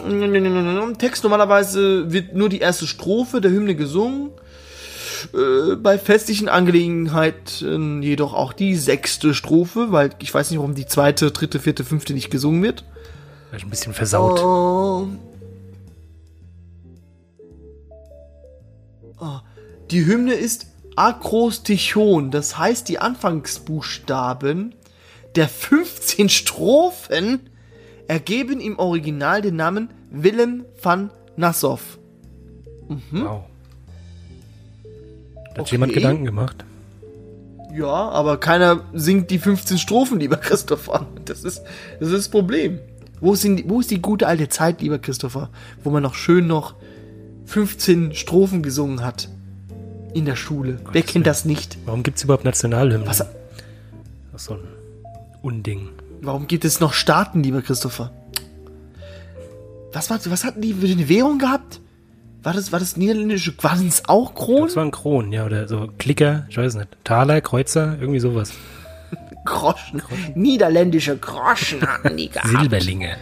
[0.97, 4.31] Text normalerweise wird nur die erste Strophe der Hymne gesungen.
[5.33, 10.87] Äh, Bei festlichen Angelegenheiten jedoch auch die sechste Strophe, weil ich weiß nicht, warum die
[10.87, 12.85] zweite, dritte, vierte, fünfte nicht gesungen wird.
[13.51, 14.39] Ein bisschen versaut.
[14.41, 15.09] Oh.
[19.19, 19.43] Ah,
[19.95, 20.66] Die Hymne ist
[20.97, 24.74] Akrostichon, das heißt die Anfangsbuchstaben
[25.36, 27.38] der 15 Strophen
[28.09, 31.78] ergeben im Original den Namen Willem van Nassau.
[33.12, 33.45] Wow.
[35.57, 35.70] Hat sich Okay.
[35.70, 36.64] jemand Gedanken gemacht?
[37.72, 41.07] Ja, aber keiner singt die 15 Strophen, lieber Christopher.
[41.24, 41.62] Das ist
[42.01, 42.80] das, ist das Problem.
[43.20, 45.51] Wo ist, die, wo ist die gute alte Zeit, lieber Christopher,
[45.84, 46.74] wo man noch schön noch
[47.45, 49.28] 15 Strophen gesungen hat?
[50.15, 50.79] In der Schule.
[50.93, 51.77] Wer kennt das nicht?
[51.85, 53.07] Warum gibt's überhaupt Nationalhymnen?
[53.09, 53.29] Was- Das
[54.37, 54.61] ist so ein
[55.43, 55.89] Unding.
[56.23, 58.11] Warum gibt es noch Staaten, lieber Christopher?
[59.93, 61.81] Was, war, was hatten die für eine Währung gehabt?
[62.43, 64.65] War das, war das niederländische, waren es auch Kronen?
[64.67, 66.89] Das war ein Kron, ja, oder so Klicker, ich weiß nicht.
[67.05, 68.53] Taler, Kreuzer, irgendwie sowas.
[69.45, 70.03] Groschen.
[70.35, 72.49] Niederländische Groschen hatten die gehabt.
[72.49, 73.17] Silberlinge.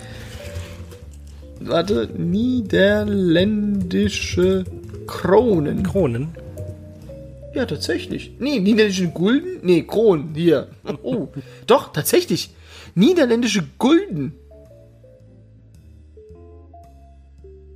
[1.60, 4.64] Warte, niederländische
[5.06, 5.82] Kronen.
[5.84, 6.28] Kronen?
[7.54, 8.32] Ja, tatsächlich.
[8.38, 9.58] Nee, niederländische Gulden?
[9.62, 10.68] Nee, Kronen, hier.
[11.02, 11.28] Oh,
[11.66, 12.50] doch, tatsächlich.
[12.94, 14.34] Niederländische Gulden.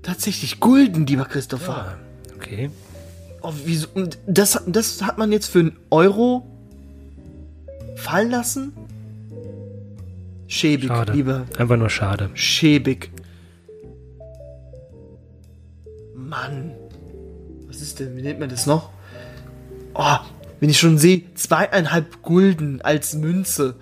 [0.03, 1.99] Tatsächlich Gulden, lieber Christopher.
[1.99, 2.70] Ah, okay.
[3.43, 3.89] Oh, wieso?
[3.95, 6.47] Und das, das hat man jetzt für einen Euro
[7.97, 8.72] fallen lassen?
[10.49, 11.12] Schäbig, Schade.
[11.12, 12.31] lieber Einfach nur schade.
[12.35, 13.11] schäbig.
[16.14, 16.72] Mann.
[17.66, 18.91] Was ist denn, wie nennt man das noch?
[19.99, 20.16] Oh,
[20.61, 23.76] wenn ich schon sehe, zweieinhalb Gulden als Münze.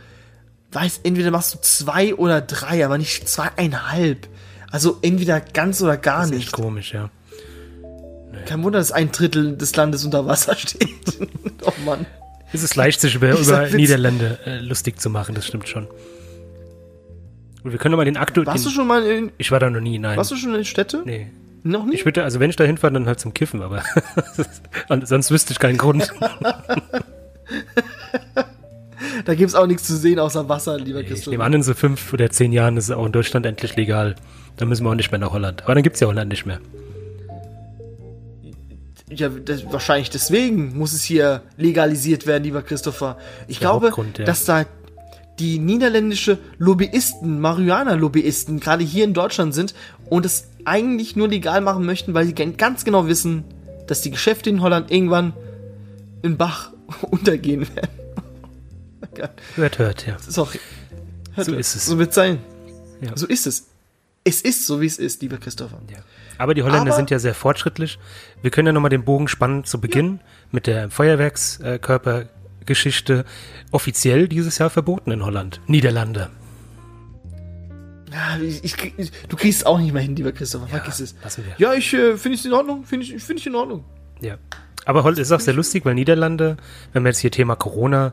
[0.73, 4.29] Weiß, entweder machst du zwei oder drei, aber nicht zweieinhalb.
[4.71, 6.53] Also entweder ganz oder gar Das ist nicht.
[6.53, 7.11] komisch, ja.
[8.47, 10.89] Kein Wunder, dass ein Drittel des Landes unter Wasser steht.
[11.63, 12.07] oh Mann.
[12.53, 13.69] Es ist leicht, sich über, über.
[13.71, 15.87] Niederlande äh, lustig zu machen, das stimmt schon.
[17.63, 18.47] Und wir können doch mal den aktuellen.
[18.47, 20.17] Warst du schon mal in, Ich war da noch nie, nein.
[20.17, 21.03] warst du schon in Städte?
[21.05, 21.29] Nee.
[21.67, 21.95] Noch nicht?
[21.95, 23.83] Ich würde, also wenn ich da hinfahre, dann halt zum Kiffen, aber
[25.05, 26.13] sonst wüsste ich keinen Grund.
[29.25, 31.31] Da gibt's auch nichts zu sehen außer Wasser, lieber Ich Christoph.
[31.33, 34.15] nehme an, in so fünf oder zehn Jahren ist es auch in Deutschland endlich legal.
[34.57, 35.63] Dann müssen wir auch nicht mehr nach Holland.
[35.65, 36.61] Aber dann gibt's ja Holland nicht mehr.
[39.11, 43.19] Ja, das, wahrscheinlich deswegen muss es hier legalisiert werden, lieber Christopher.
[43.47, 44.25] Ich Der glaube, ja.
[44.25, 44.65] dass da
[45.39, 49.75] die niederländische Lobbyisten, Marihuana-Lobbyisten gerade hier in Deutschland sind
[50.09, 53.45] und es eigentlich nur legal machen möchten, weil sie ganz genau wissen,
[53.87, 55.33] dass die Geschäfte in Holland irgendwann
[56.23, 57.91] in Bach untergehen werden.
[59.15, 60.17] Gott, Hört, hört, ja.
[60.17, 60.53] ist auch,
[61.37, 61.87] So ist es.
[61.87, 62.39] So wird sein.
[63.01, 63.17] Ja.
[63.17, 63.69] So ist es.
[64.25, 65.79] Es ist so, wie es ist, lieber Christopher.
[65.93, 65.99] Ja.
[66.39, 67.99] Aber die Holländer Aber- sind ja sehr fortschrittlich.
[68.43, 73.25] Wir können ja nochmal den Bogen spannen zu Beginn mit der Feuerwerkskörpergeschichte.
[73.71, 75.61] Offiziell dieses Jahr verboten in Holland.
[75.67, 76.31] Niederlande.
[78.15, 80.69] Ja, ich, ich, du kriegst es auch nicht mehr hin, lieber Christopher.
[80.69, 81.17] Vergiss es.
[81.25, 81.55] lassen wir.
[81.59, 82.85] Ja, ich äh, finde es in Ordnung.
[82.85, 83.85] Finde ich, find ich in Ordnung.
[84.21, 84.39] Ja.
[84.85, 86.57] Aber Holland ist auch sehr lustig, weil Niederlande,
[86.93, 88.13] wenn wir jetzt hier Thema Corona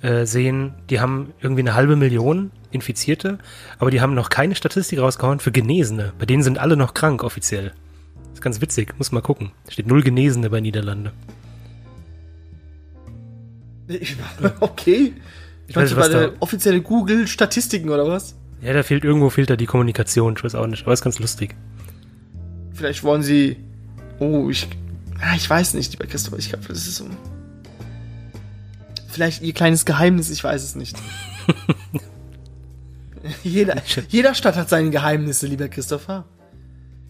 [0.00, 3.38] äh, sehen, die haben irgendwie eine halbe Million Infizierte,
[3.78, 6.12] aber die haben noch keine Statistik rausgehauen für Genesene.
[6.18, 7.72] Bei denen sind alle noch krank offiziell.
[8.28, 9.50] Das ist ganz witzig, muss mal gucken.
[9.68, 11.12] Steht null Genesene bei Niederlande.
[13.88, 14.16] Ich,
[14.60, 15.14] okay.
[15.66, 18.36] Ich nicht, du bei was der offizielle Google-Statistiken oder was?
[18.62, 21.18] Ja, da fehlt irgendwo fehlt da die Kommunikation, ich weiß auch nicht, aber ist ganz
[21.18, 21.54] lustig.
[22.72, 23.56] Vielleicht wollen sie.
[24.18, 24.68] Oh, ich.
[25.20, 26.38] Ah, ich weiß nicht, lieber Christopher.
[26.38, 27.06] Ich glaube, das ist so.
[29.08, 30.96] Vielleicht ihr kleines Geheimnis, ich weiß es nicht.
[33.44, 36.24] jeder, jeder Stadt hat seine Geheimnisse, lieber Christopher.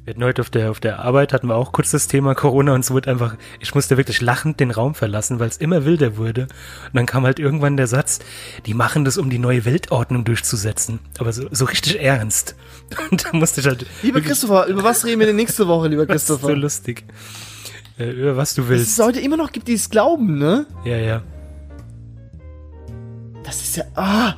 [0.05, 2.75] Wir hatten heute auf der, auf der Arbeit hatten wir auch kurz das Thema Corona
[2.75, 6.17] und es wurde einfach, ich musste wirklich lachend den Raum verlassen, weil es immer wilder
[6.17, 6.43] wurde.
[6.43, 8.19] Und dann kam halt irgendwann der Satz,
[8.67, 10.99] die machen das, um die neue Weltordnung durchzusetzen.
[11.21, 12.57] Aber so, so richtig ernst.
[13.13, 13.87] Und da musste ich halt.
[14.03, 16.57] Lieber Christopher, über was reden wir denn nächste Woche, lieber das ist so Christopher?
[16.57, 17.05] lustig.
[17.97, 18.99] Äh, über was du Dass willst.
[18.99, 20.67] es heute immer noch gibt, die es glauben, ne?
[20.85, 21.23] Ja, ja.
[23.45, 23.85] Das ist ja.
[23.95, 24.35] Ah!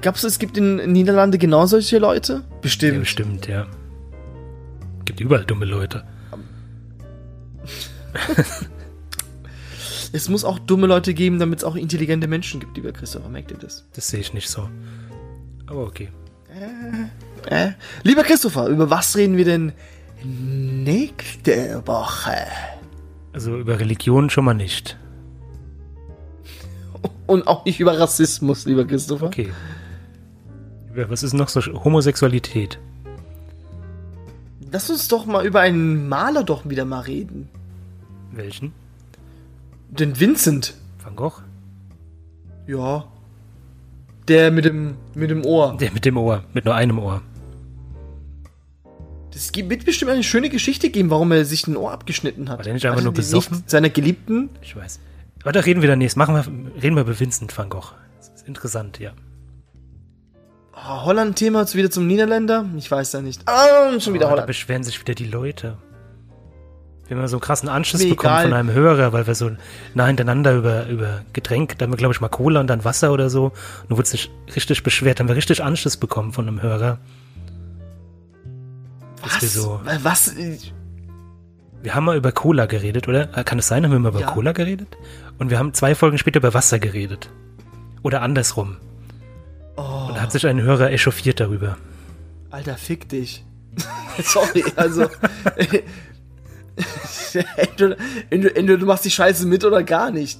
[0.00, 2.32] Glaubst du, es gibt in Niederlande genau solche Leute?
[2.50, 3.00] Ja, Bestimmt.
[3.00, 3.66] bestimmt, ja.
[5.04, 6.04] Gibt überall dumme Leute.
[10.14, 13.30] Es muss auch dumme Leute geben, damit es auch intelligente Menschen gibt, lieber Christopher.
[13.30, 13.86] Merkt ihr das?
[13.94, 14.68] Das sehe ich nicht so.
[15.66, 16.10] Aber okay.
[17.46, 17.70] Äh?
[18.02, 19.72] Lieber Christopher, über was reden wir denn
[20.22, 22.36] nächste Woche?
[23.32, 24.98] Also über Religion schon mal nicht.
[27.26, 29.26] Und auch nicht über Rassismus, lieber Christopher.
[29.26, 29.50] Okay.
[30.94, 31.62] Was ist noch so?
[31.84, 32.78] Homosexualität.
[34.72, 37.48] Lass uns doch mal über einen Maler doch wieder mal reden.
[38.32, 38.72] Welchen?
[39.90, 40.74] Den Vincent.
[41.04, 41.42] Van Gogh?
[42.66, 43.04] Ja.
[44.28, 45.76] Der mit dem, mit dem Ohr.
[45.78, 47.20] Der mit dem Ohr, mit nur einem Ohr.
[49.32, 52.58] Das wird bestimmt eine schöne Geschichte geben, warum er sich ein Ohr abgeschnitten hat.
[52.58, 53.64] War der nicht einfach Hatte nur besoffen?
[53.66, 54.48] Seiner Geliebten.
[54.62, 55.00] Ich weiß.
[55.42, 56.16] Aber da reden wir dann nächstes.
[56.16, 57.92] Machen wir, reden wir über Vincent van Gogh.
[58.18, 59.12] Das ist interessant, ja.
[60.74, 62.64] Oh, Holland-Thema wieder zum Niederländer?
[62.76, 63.42] Ich weiß ja nicht.
[63.46, 64.46] Ah, schon wieder Oh, da Holland.
[64.46, 65.76] beschweren sich wieder die Leute.
[67.08, 69.50] Wir haben so einen krassen Anschluss bekommen von einem Hörer, weil wir so
[69.94, 73.12] nah hintereinander über, über Getränk, da haben wir glaube ich mal Cola und dann Wasser
[73.12, 73.46] oder so.
[73.46, 76.98] Und du wurdest dich richtig beschwert, haben wir richtig Anschluss bekommen von einem Hörer.
[79.22, 79.40] Was?
[79.52, 80.34] so- Was?
[81.82, 83.36] Wir haben mal über Cola geredet, oder?
[83.36, 84.26] Äh, Kann es sein, haben wir mal über Ja.
[84.30, 84.96] Cola geredet?
[85.38, 87.28] Und wir haben zwei Folgen später über Wasser geredet.
[88.02, 88.76] Oder andersrum.
[89.76, 91.76] Oh, Und hat sich ein Hörer echauffiert darüber.
[92.50, 93.44] Alter, fick dich.
[94.22, 95.06] Sorry, also.
[97.56, 97.96] entweder,
[98.30, 100.38] entweder, du machst die Scheiße mit oder gar nicht.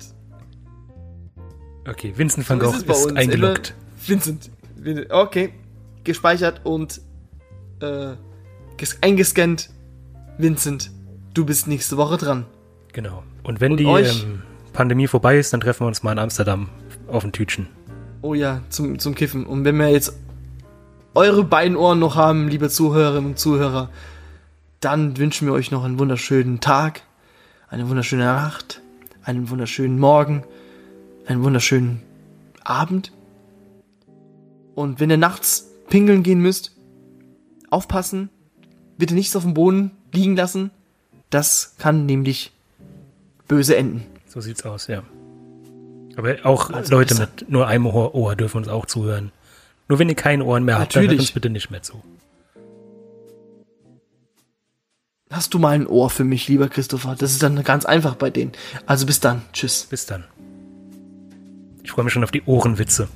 [1.89, 3.17] Okay, Vincent van So Gogh es ist, uns.
[3.17, 3.75] eingeloggt.
[4.07, 4.51] Vincent.
[4.77, 5.53] Vin- Okay.
[6.05, 7.01] Gespeichert und
[7.81, 8.15] äh,
[8.77, 9.71] ges- eingescannt.
[10.39, 10.91] Vincent,
[11.35, 12.47] du bist nächste Woche dran.
[12.93, 13.23] Genau.
[13.45, 16.69] Und wenn Und die ähm, Pandemie vorbei ist, dann treffen wir uns mal in Amsterdam
[17.09, 17.69] auf ein Tütchen.
[18.23, 19.45] Oh ja, zum, zum Kiffen.
[19.45, 20.17] Und wenn wir jetzt
[21.15, 23.91] eure beiden Ohren noch haben, liebe Zuhörerinnen und Zuhörer,
[24.79, 27.03] dann wünschen wir euch noch einen wunderschönen Tag,
[27.69, 28.81] eine wunderschöne Nacht,
[29.25, 30.45] einen wunderschönen Morgen,
[31.27, 32.01] einen wunderschönen
[32.63, 33.13] Abend.
[34.77, 36.73] Und wenn ihr nachts pingeln gehen müsst,
[37.71, 38.31] aufpassen,
[38.99, 40.71] bitte nichts auf dem Boden liegen lassen.
[41.31, 42.53] Das kann nämlich
[43.49, 44.07] böse enden.
[44.27, 45.03] So sieht's aus, ja.
[46.17, 49.33] Aber auch Also Leute mit nur einem Ohr, Ohr dürfen uns auch zuhören.
[49.89, 51.29] Nur wenn ihr keine Ohren mehr habt, dann hört Natürlich.
[51.29, 52.03] uns bitte nicht mehr zu.
[55.31, 57.17] Hast du mal ein Ohr für mich, lieber Christopher?
[57.19, 58.53] Das ist dann ganz einfach bei denen.
[58.87, 59.43] Also bis dann.
[59.53, 59.87] Tschüss.
[59.89, 60.25] Bis dann.
[61.83, 63.09] Ich freue mich schon auf die Ohrenwitze.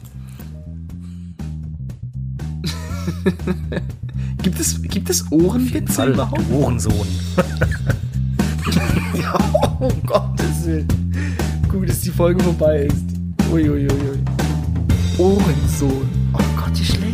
[4.43, 6.51] Gibt es, gibt es Ohrenwitze Fall, überhaupt?
[6.51, 7.07] Ohrensohn.
[9.15, 9.39] Ja,
[9.81, 10.89] oh Gottes Willen
[11.77, 13.53] gut, dass die Folge vorbei ist.
[13.53, 13.89] Uiuiui.
[15.19, 16.09] Ohrensohn.
[16.33, 17.06] Oh Gott, die schlecht.